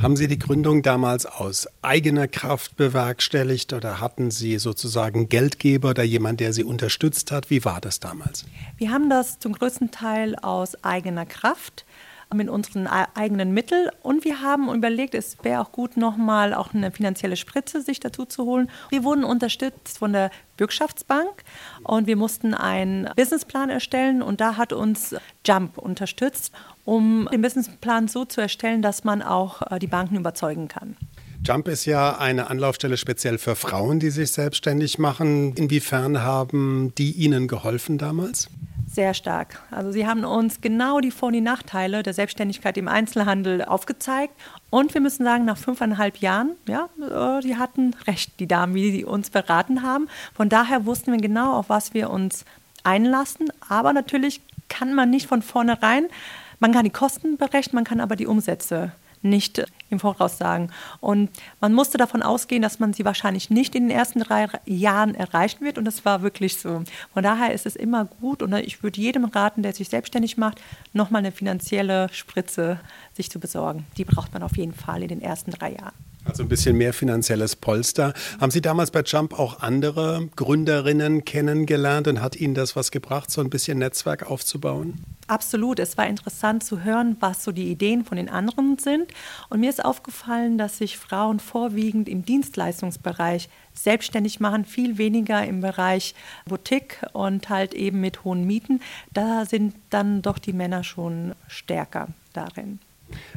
Haben 0.01 0.15
Sie 0.17 0.27
die 0.27 0.39
Gründung 0.39 0.81
damals 0.81 1.25
aus 1.25 1.67
eigener 1.81 2.27
Kraft 2.27 2.75
bewerkstelligt 2.75 3.73
oder 3.73 4.01
hatten 4.01 4.31
Sie 4.31 4.57
sozusagen 4.57 5.29
Geldgeber 5.29 5.91
oder 5.91 6.03
jemand, 6.03 6.39
der 6.39 6.51
Sie 6.51 6.63
unterstützt 6.63 7.31
hat? 7.31 7.49
Wie 7.49 7.63
war 7.63 7.79
das 7.79 7.99
damals? 7.99 8.45
Wir 8.77 8.91
haben 8.91 9.09
das 9.09 9.39
zum 9.39 9.53
größten 9.53 9.91
Teil 9.91 10.35
aus 10.35 10.83
eigener 10.83 11.25
Kraft 11.25 11.85
mit 12.33 12.49
unseren 12.49 12.87
eigenen 12.87 13.53
Mitteln 13.53 13.89
und 14.01 14.25
wir 14.25 14.41
haben 14.41 14.73
überlegt, 14.73 15.15
es 15.15 15.37
wäre 15.43 15.61
auch 15.61 15.71
gut, 15.71 15.97
nochmal 15.97 16.53
auch 16.53 16.73
eine 16.73 16.91
finanzielle 16.91 17.35
Spritze 17.35 17.81
sich 17.81 17.99
dazu 17.99 18.25
zu 18.25 18.45
holen. 18.45 18.69
Wir 18.89 19.03
wurden 19.03 19.23
unterstützt 19.23 19.97
von 19.99 20.13
der 20.13 20.31
Bürgschaftsbank 20.57 21.43
und 21.83 22.07
wir 22.07 22.15
mussten 22.15 22.53
einen 22.53 23.09
Businessplan 23.15 23.69
erstellen 23.69 24.21
und 24.21 24.41
da 24.41 24.57
hat 24.57 24.73
uns 24.73 25.15
Jump 25.45 25.77
unterstützt, 25.77 26.51
um 26.85 27.27
den 27.31 27.41
Businessplan 27.41 28.07
so 28.07 28.25
zu 28.25 28.41
erstellen, 28.41 28.81
dass 28.81 29.03
man 29.03 29.21
auch 29.21 29.61
äh, 29.71 29.79
die 29.79 29.87
Banken 29.87 30.15
überzeugen 30.15 30.67
kann. 30.67 30.95
Jump 31.45 31.67
ist 31.67 31.85
ja 31.85 32.17
eine 32.17 32.49
Anlaufstelle 32.49 32.95
speziell 32.95 33.37
für 33.37 33.55
Frauen, 33.55 33.99
die 33.99 34.11
sich 34.11 34.31
selbstständig 34.31 34.97
machen. 34.97 35.53
Inwiefern 35.55 36.21
haben 36.21 36.93
die 36.97 37.11
Ihnen 37.11 37.49
geholfen 37.49 37.97
damals? 37.97 38.49
Sehr 38.93 39.15
stark. 39.15 39.59
Also 39.71 39.91
sie 39.91 40.05
haben 40.05 40.23
uns 40.23 40.61
genau 40.61 40.99
die 40.99 41.09
Vor- 41.09 41.27
und 41.27 41.33
die 41.33 41.41
Nachteile 41.41 42.03
der 42.03 42.13
Selbstständigkeit 42.13 42.77
im 42.77 42.87
Einzelhandel 42.87 43.65
aufgezeigt. 43.65 44.35
Und 44.69 44.93
wir 44.93 45.01
müssen 45.01 45.23
sagen, 45.23 45.45
nach 45.45 45.57
fünfeinhalb 45.57 46.17
Jahren, 46.17 46.51
ja, 46.67 46.89
äh, 46.99 47.41
die 47.41 47.57
hatten 47.57 47.95
recht, 48.05 48.39
die 48.39 48.47
Damen, 48.47 48.75
wie 48.75 48.91
sie 48.91 49.03
uns 49.03 49.31
beraten 49.31 49.81
haben. 49.81 50.07
Von 50.35 50.47
daher 50.47 50.85
wussten 50.85 51.11
wir 51.11 51.19
genau, 51.19 51.53
auf 51.53 51.69
was 51.69 51.95
wir 51.95 52.11
uns 52.11 52.45
einlassen. 52.83 53.47
Aber 53.67 53.93
natürlich 53.93 54.41
kann 54.69 54.93
man 54.93 55.09
nicht 55.09 55.25
von 55.25 55.41
vornherein, 55.41 56.05
man 56.59 56.71
kann 56.71 56.83
die 56.83 56.91
Kosten 56.91 57.37
berechnen, 57.37 57.73
man 57.73 57.85
kann 57.85 57.99
aber 57.99 58.15
die 58.15 58.27
Umsätze 58.27 58.91
nicht 59.23 59.65
im 59.93 59.99
Voraus 59.99 60.37
sagen. 60.37 60.69
Und 60.99 61.29
man 61.61 61.73
musste 61.73 61.97
davon 61.97 62.21
ausgehen, 62.21 62.61
dass 62.61 62.79
man 62.79 62.93
sie 62.93 63.05
wahrscheinlich 63.05 63.49
nicht 63.49 63.75
in 63.75 63.87
den 63.87 63.97
ersten 63.97 64.19
drei 64.19 64.47
Jahren 64.65 65.15
erreichen 65.15 65.63
wird. 65.63 65.77
Und 65.77 65.85
das 65.85 66.03
war 66.03 66.21
wirklich 66.21 66.57
so. 66.57 66.83
Von 67.13 67.23
daher 67.23 67.53
ist 67.53 67.65
es 67.65 67.75
immer 67.75 68.05
gut 68.05 68.43
und 68.43 68.53
ich 68.53 68.83
würde 68.83 68.99
jedem 68.99 69.25
raten, 69.25 69.63
der 69.63 69.73
sich 69.73 69.89
selbstständig 69.89 70.37
macht, 70.37 70.61
nochmal 70.91 71.19
eine 71.19 71.31
finanzielle 71.31 72.09
Spritze 72.11 72.79
sich 73.13 73.31
zu 73.31 73.39
besorgen. 73.39 73.85
Die 73.97 74.05
braucht 74.05 74.33
man 74.33 74.43
auf 74.43 74.57
jeden 74.57 74.73
Fall 74.73 75.01
in 75.01 75.07
den 75.07 75.21
ersten 75.21 75.51
drei 75.51 75.71
Jahren. 75.73 75.93
Also 76.25 76.43
ein 76.43 76.49
bisschen 76.49 76.77
mehr 76.77 76.93
finanzielles 76.93 77.55
Polster. 77.55 78.13
Haben 78.39 78.51
Sie 78.51 78.61
damals 78.61 78.91
bei 78.91 79.01
Jump 79.01 79.37
auch 79.37 79.59
andere 79.59 80.29
Gründerinnen 80.35 81.25
kennengelernt 81.25 82.07
und 82.07 82.21
hat 82.21 82.37
Ihnen 82.37 82.53
das 82.53 82.75
was 82.75 82.91
gebracht, 82.91 83.29
so 83.29 83.41
ein 83.41 83.49
bisschen 83.49 83.79
Netzwerk 83.79 84.29
aufzubauen? 84.29 85.03
Absolut. 85.27 85.79
Es 85.79 85.97
war 85.97 86.07
interessant 86.07 86.63
zu 86.63 86.83
hören, 86.83 87.15
was 87.19 87.43
so 87.43 87.51
die 87.51 87.71
Ideen 87.71 88.03
von 88.03 88.17
den 88.17 88.29
anderen 88.29 88.77
sind. 88.77 89.11
Und 89.49 89.61
mir 89.61 89.69
ist 89.69 89.83
aufgefallen, 89.83 90.57
dass 90.57 90.77
sich 90.77 90.97
Frauen 90.97 91.39
vorwiegend 91.39 92.09
im 92.09 92.25
Dienstleistungsbereich 92.25 93.49
selbstständig 93.73 94.39
machen, 94.39 94.65
viel 94.65 94.97
weniger 94.97 95.45
im 95.45 95.61
Bereich 95.61 96.13
Boutique 96.45 97.01
und 97.13 97.49
halt 97.49 97.73
eben 97.73 98.01
mit 98.01 98.23
hohen 98.23 98.45
Mieten. 98.45 98.81
Da 99.13 99.45
sind 99.45 99.75
dann 99.89 100.21
doch 100.21 100.37
die 100.37 100.53
Männer 100.53 100.83
schon 100.83 101.33
stärker 101.47 102.09
darin. 102.33 102.79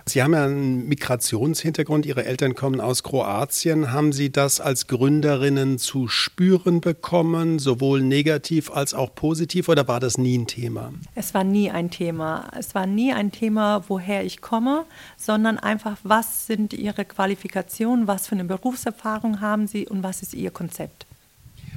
Sie 0.05 0.23
haben 0.23 0.35
ja 0.35 0.45
einen 0.45 0.89
Migrationshintergrund. 0.89 2.07
Ihre 2.07 2.25
Eltern 2.25 2.55
kommen 2.55 2.81
aus 2.81 3.03
Kroatien. 3.03 3.93
Haben 3.93 4.12
Sie 4.12 4.31
das 4.31 4.61
als 4.61 4.87
Gründerinnen 4.87 5.79
zu 5.79 6.07
spüren 6.07 6.81
bekommen, 6.81 7.59
sowohl 7.59 8.03
negativ 8.03 8.71
als 8.71 8.95
auch 8.95 9.15
positiv, 9.15 9.69
oder 9.69 9.89
war 9.89 9.99
das 9.99 10.17
nie 10.17 10.39
ein 10.39 10.47
Thema? 10.47 10.93
Es 11.15 11.35
war 11.35 11.43
nie 11.43 11.71
ein 11.71 11.91
Thema. 11.91 12.51
Es 12.57 12.75
war 12.75 12.87
nie 12.87 13.12
ein 13.12 13.33
Thema, 13.33 13.85
woher 13.89 14.25
ich 14.25 14.41
komme, 14.41 14.85
sondern 15.17 15.59
einfach, 15.59 15.97
was 16.05 16.47
sind 16.47 16.73
Ihre 16.73 17.05
Qualifikationen, 17.05 18.07
was 18.07 18.29
für 18.29 18.37
eine 18.37 18.45
Berufserfahrung 18.45 19.41
haben 19.41 19.67
Sie 19.67 19.87
und 19.89 20.03
was 20.03 20.23
ist 20.23 20.35
Ihr 20.35 20.51
Konzept? 20.51 21.07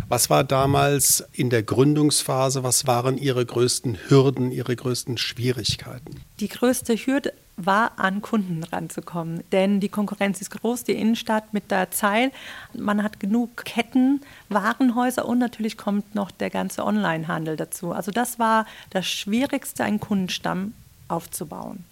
Was 0.07 0.31
war 0.31 0.43
damals 0.43 1.23
in 1.33 1.51
der 1.51 1.61
Gründungsphase, 1.61 2.63
was 2.63 2.87
waren 2.87 3.17
Ihre 3.17 3.45
größten 3.45 3.97
Hürden, 4.07 4.51
Ihre 4.51 4.75
größten 4.75 5.17
Schwierigkeiten? 5.17 6.21
Die 6.39 6.47
größte 6.47 6.95
Hürde 6.95 7.33
war, 7.65 7.91
an 7.97 8.21
Kunden 8.21 8.63
ranzukommen. 8.63 9.43
Denn 9.51 9.79
die 9.79 9.89
Konkurrenz 9.89 10.41
ist 10.41 10.51
groß, 10.51 10.83
die 10.83 10.93
Innenstadt 10.93 11.53
mit 11.53 11.71
der 11.71 11.91
Zeil. 11.91 12.31
Man 12.73 13.03
hat 13.03 13.19
genug 13.19 13.65
Ketten, 13.65 14.21
Warenhäuser 14.49 15.25
und 15.25 15.39
natürlich 15.39 15.77
kommt 15.77 16.15
noch 16.15 16.31
der 16.31 16.49
ganze 16.49 16.85
Onlinehandel 16.85 17.55
dazu. 17.55 17.91
Also 17.91 18.11
das 18.11 18.39
war 18.39 18.65
das 18.89 19.07
Schwierigste, 19.07 19.83
einen 19.83 19.99
Kundenstamm 19.99 20.73
aufzubauen. 21.07 21.85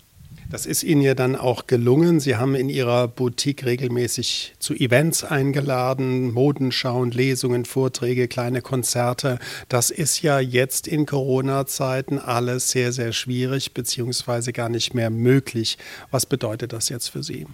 Das 0.50 0.66
ist 0.66 0.84
Ihnen 0.84 1.02
ja 1.02 1.14
dann 1.14 1.36
auch 1.36 1.68
gelungen. 1.68 2.22
Sie 2.22 2.38
haben 2.38 2.56
in 2.56 2.70
Ihrer 2.70 3.10
Boutique 3.10 3.66
regelmäßig 3.66 4.56
zu 4.60 4.74
Events 4.74 5.26
eingeladen, 5.26 6.32
Modenschauen, 6.32 7.12
Lesungen, 7.12 7.66
Vorträge, 7.66 8.30
kleine 8.30 8.62
Konzerte. 8.62 9.40
Das 9.68 9.90
ist 9.90 10.22
ja 10.22 10.40
jetzt 10.40 10.88
in 10.88 11.06
Corona-Zeiten 11.06 12.18
alles 12.18 12.72
sehr, 12.72 12.94
sehr 12.94 13.12
schwierig 13.12 13.74
beziehungsweise 13.74 14.54
gar 14.54 14.70
nicht 14.70 14.94
mehr 14.94 15.10
möglich. 15.10 15.78
Was 16.12 16.26
bedeutet 16.26 16.72
das 16.72 16.88
jetzt 16.88 17.10
für 17.10 17.24
Sie? 17.24 17.46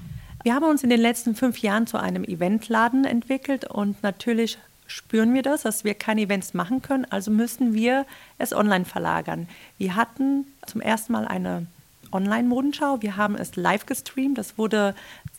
Wir 0.43 0.53
haben 0.53 0.65
uns 0.65 0.83
in 0.83 0.91
den 0.91 1.01
letzten 1.01 1.33
fünf 1.33 1.59
Jahren 1.59 1.87
zu 1.87 1.97
einem 1.97 2.23
Eventladen 2.23 3.05
entwickelt 3.05 3.65
und 3.65 4.03
natürlich 4.03 4.59
spüren 4.85 5.33
wir 5.33 5.41
das, 5.41 5.63
dass 5.63 5.83
wir 5.83 5.95
keine 5.95 6.21
Events 6.21 6.53
machen 6.53 6.83
können, 6.83 7.05
also 7.09 7.31
müssen 7.31 7.73
wir 7.73 8.05
es 8.37 8.53
online 8.53 8.85
verlagern. 8.85 9.47
Wir 9.79 9.95
hatten 9.95 10.45
zum 10.67 10.81
ersten 10.81 11.13
Mal 11.13 11.25
eine 11.25 11.65
Online-Modenschau. 12.13 13.01
Wir 13.01 13.17
haben 13.17 13.35
es 13.35 13.55
live 13.55 13.85
gestreamt. 13.85 14.37
Das 14.37 14.57
wurde 14.57 14.95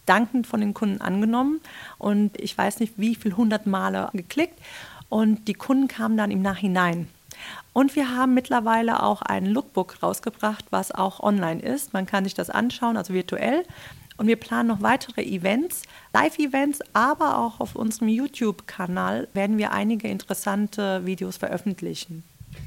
dankend 0.06 0.46
von 0.46 0.60
den 0.60 0.74
Kunden 0.74 1.00
angenommen. 1.00 1.60
Und 1.98 2.40
ich 2.40 2.56
weiß 2.56 2.80
nicht, 2.80 2.94
wie 2.96 3.14
viel 3.14 3.36
hundert 3.36 3.66
Male 3.66 4.10
geklickt. 4.12 4.58
Und 5.08 5.48
die 5.48 5.54
Kunden 5.54 5.88
kamen 5.88 6.16
dann 6.16 6.30
im 6.30 6.42
Nachhinein. 6.42 7.08
Und 7.72 7.96
wir 7.96 8.16
haben 8.16 8.34
mittlerweile 8.34 9.02
auch 9.02 9.22
ein 9.22 9.46
Lookbook 9.46 10.02
rausgebracht, 10.02 10.66
was 10.70 10.92
auch 10.92 11.20
online 11.20 11.60
ist. 11.60 11.92
Man 11.92 12.06
kann 12.06 12.24
sich 12.24 12.34
das 12.34 12.50
anschauen, 12.50 12.96
also 12.96 13.12
virtuell. 13.12 13.64
Und 14.16 14.28
wir 14.28 14.36
planen 14.36 14.68
noch 14.68 14.82
weitere 14.82 15.22
Events, 15.22 15.82
Live-Events, 16.12 16.78
aber 16.92 17.38
auch 17.38 17.58
auf 17.58 17.74
unserem 17.74 18.08
YouTube-Kanal 18.08 19.26
werden 19.32 19.58
wir 19.58 19.72
einige 19.72 20.06
interessante 20.06 21.04
Videos 21.04 21.36
veröffentlichen. 21.36 22.22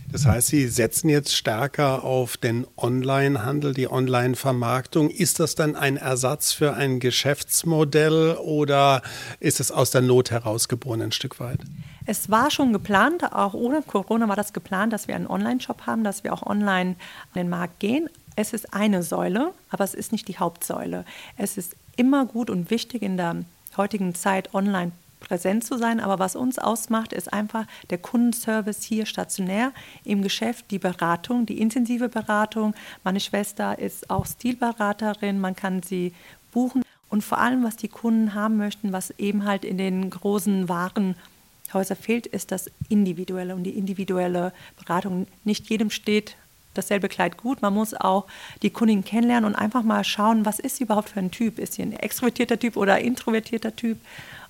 Das 0.10 0.26
heißt, 0.26 0.47
Sie 0.47 0.67
setzen 0.67 1.10
jetzt 1.10 1.36
stärker 1.36 2.06
auf 2.06 2.38
den 2.38 2.65
Online-Handel, 2.78 3.73
die 3.73 3.91
Online-Vermarktung. 3.91 5.10
Ist 5.10 5.41
das 5.41 5.56
dann 5.56 5.76
ein 5.76 5.97
Ersatz 5.97 6.54
für 6.54 6.73
ein 6.76 7.02
Geschäftsmodell 7.02 8.38
oder 8.41 9.02
ist 9.41 9.60
es 9.60 9.69
aus 9.69 9.91
der 9.91 10.02
Not 10.02 10.32
herausgeboren 10.32 11.02
ein 11.02 11.12
Stück 11.12 11.41
weit? 11.41 11.60
Es 12.06 12.30
war 12.30 12.52
schon 12.52 12.71
geplant, 12.71 13.34
auch 13.34 13.54
ohne 13.54 13.82
Corona 13.82 14.30
war 14.30 14.38
das 14.38 14.54
geplant, 14.54 14.93
dass 14.93 15.10
wir 15.10 15.15
einen 15.15 15.28
Online-Shop 15.28 15.86
haben, 15.86 16.06
dass 16.06 16.23
wir 16.23 16.32
auch 16.32 16.43
online 16.43 16.91
an 17.34 17.36
den 17.36 17.50
Markt 17.50 17.80
gehen. 17.80 18.10
Es 18.38 18.54
ist 18.54 18.73
eine 18.73 19.04
Säule, 19.04 19.52
aber 19.71 19.84
es 19.84 19.93
ist 19.93 20.13
nicht 20.13 20.30
die 20.30 20.38
Hauptsäule. 20.38 21.04
Es 21.36 21.58
ist 21.58 21.76
immer 21.97 22.26
gut 22.26 22.50
und 22.50 22.71
wichtig 22.71 23.02
in 23.02 23.17
der 23.17 23.43
heutigen 23.76 24.15
Zeit 24.15 24.54
online 24.54 24.93
präsent 25.19 25.63
zu 25.63 25.77
sein. 25.77 25.99
Aber 25.99 26.19
was 26.19 26.36
uns 26.36 26.60
ausmacht, 26.60 27.13
ist 27.13 27.32
einfach 27.32 27.65
der 27.89 27.97
Kundenservice 27.97 28.84
hier 28.84 29.06
stationär 29.06 29.71
im 30.03 30.21
Geschäft, 30.21 30.65
die 30.71 30.80
Beratung, 30.80 31.45
die 31.45 31.60
intensive 31.60 32.10
Beratung. 32.10 32.73
Meine 33.03 33.19
Schwester 33.19 33.80
ist 33.80 34.10
auch 34.10 34.25
Stilberaterin, 34.25 35.39
man 35.39 35.56
kann 35.56 35.84
sie 35.84 36.13
buchen. 36.51 36.84
Und 37.10 37.23
vor 37.23 37.38
allem, 37.38 37.63
was 37.63 37.77
die 37.77 37.88
Kunden 37.88 38.34
haben 38.34 38.58
möchten, 38.58 38.91
was 38.91 39.12
eben 39.17 39.45
halt 39.45 39.63
in 39.63 39.77
den 39.77 40.10
großen 40.10 40.67
Warenhäusern 40.67 41.97
fehlt, 41.99 42.27
ist 42.27 42.51
das 42.51 42.69
Individuelle 42.89 43.56
und 43.56 43.63
die 43.63 43.77
individuelle 43.77 44.51
Beratung. 44.77 45.27
Nicht 45.45 45.69
jedem 45.69 45.89
steht 45.89 46.36
dasselbe 46.77 47.10
Kleid 47.10 47.38
gut. 47.38 47.62
Man 47.62 47.73
muss 47.73 47.93
auch 47.93 48.25
die 48.62 48.69
Kundin 48.69 49.03
kennenlernen 49.03 49.45
und 49.45 49.56
einfach 49.56 49.84
mal 49.84 50.03
schauen, 50.03 50.45
was 50.45 50.60
ist 50.60 50.77
sie 50.77 50.84
überhaupt 50.84 51.10
für 51.10 51.19
ein 51.19 51.32
Typ? 51.32 51.60
Ist 51.60 51.73
sie 51.73 51.82
ein 51.82 51.93
extrovertierter 51.93 52.60
Typ 52.60 52.77
oder 52.77 52.99
introvertierter 52.99 53.75
Typ? 53.75 53.97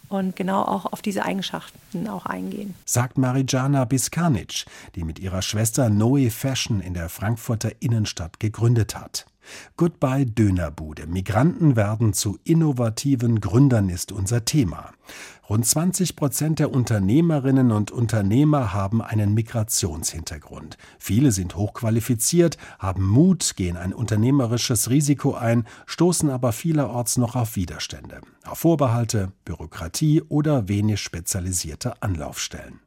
Und 0.09 0.35
genau 0.35 0.61
auch 0.63 0.85
auf 0.85 1.01
diese 1.01 1.23
Eigenschaften 1.23 2.07
auch 2.07 2.25
eingehen. 2.25 2.75
Sagt 2.85 3.17
Marijana 3.17 3.85
Biskanic, 3.85 4.65
die 4.95 5.03
mit 5.03 5.19
ihrer 5.19 5.41
Schwester 5.41 5.89
Noe 5.89 6.29
Fashion 6.29 6.79
in 6.81 6.93
der 6.93 7.09
Frankfurter 7.09 7.71
Innenstadt 7.79 8.39
gegründet 8.39 8.95
hat. 8.95 9.25
Goodbye 9.75 10.25
Dönerbude. 10.25 11.07
Migranten 11.07 11.75
werden 11.75 12.13
zu 12.13 12.37
innovativen 12.43 13.39
Gründern 13.39 13.89
ist 13.89 14.11
unser 14.11 14.45
Thema. 14.45 14.91
Rund 15.49 15.65
20 15.65 16.17
Prozent 16.17 16.59
der 16.59 16.73
Unternehmerinnen 16.73 17.71
und 17.71 17.91
Unternehmer 17.91 18.73
haben 18.73 19.01
einen 19.01 19.33
Migrationshintergrund. 19.33 20.77
Viele 20.99 21.31
sind 21.31 21.55
hochqualifiziert, 21.55 22.57
haben 22.79 23.07
Mut, 23.07 23.53
gehen 23.55 23.77
ein 23.77 23.93
unternehmerisches 23.93 24.89
Risiko 24.89 25.35
ein, 25.35 25.65
stoßen 25.85 26.29
aber 26.29 26.51
vielerorts 26.51 27.17
noch 27.17 27.37
auf 27.37 27.55
Widerstände, 27.55 28.19
auf 28.45 28.59
Vorbehalte, 28.59 29.31
Bürokratie 29.45 30.21
oder 30.27 30.67
wenig 30.67 30.99
spezialisierte 30.99 32.01
Anlaufstellen. 32.01 32.81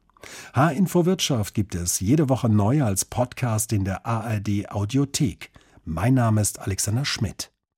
H-Info 0.54 1.06
Wirtschaft 1.06 1.54
gibt 1.54 1.74
es 1.74 2.00
jede 2.00 2.28
Woche 2.28 2.50
neu 2.50 2.82
als 2.82 3.06
Podcast 3.06 3.72
in 3.72 3.84
der 3.84 4.04
ARD 4.04 4.70
Audiothek. 4.70 5.50
Mein 5.92 6.14
Name 6.14 6.40
ist 6.40 6.60
Alexander 6.60 7.04
Schmidt. 7.04 7.50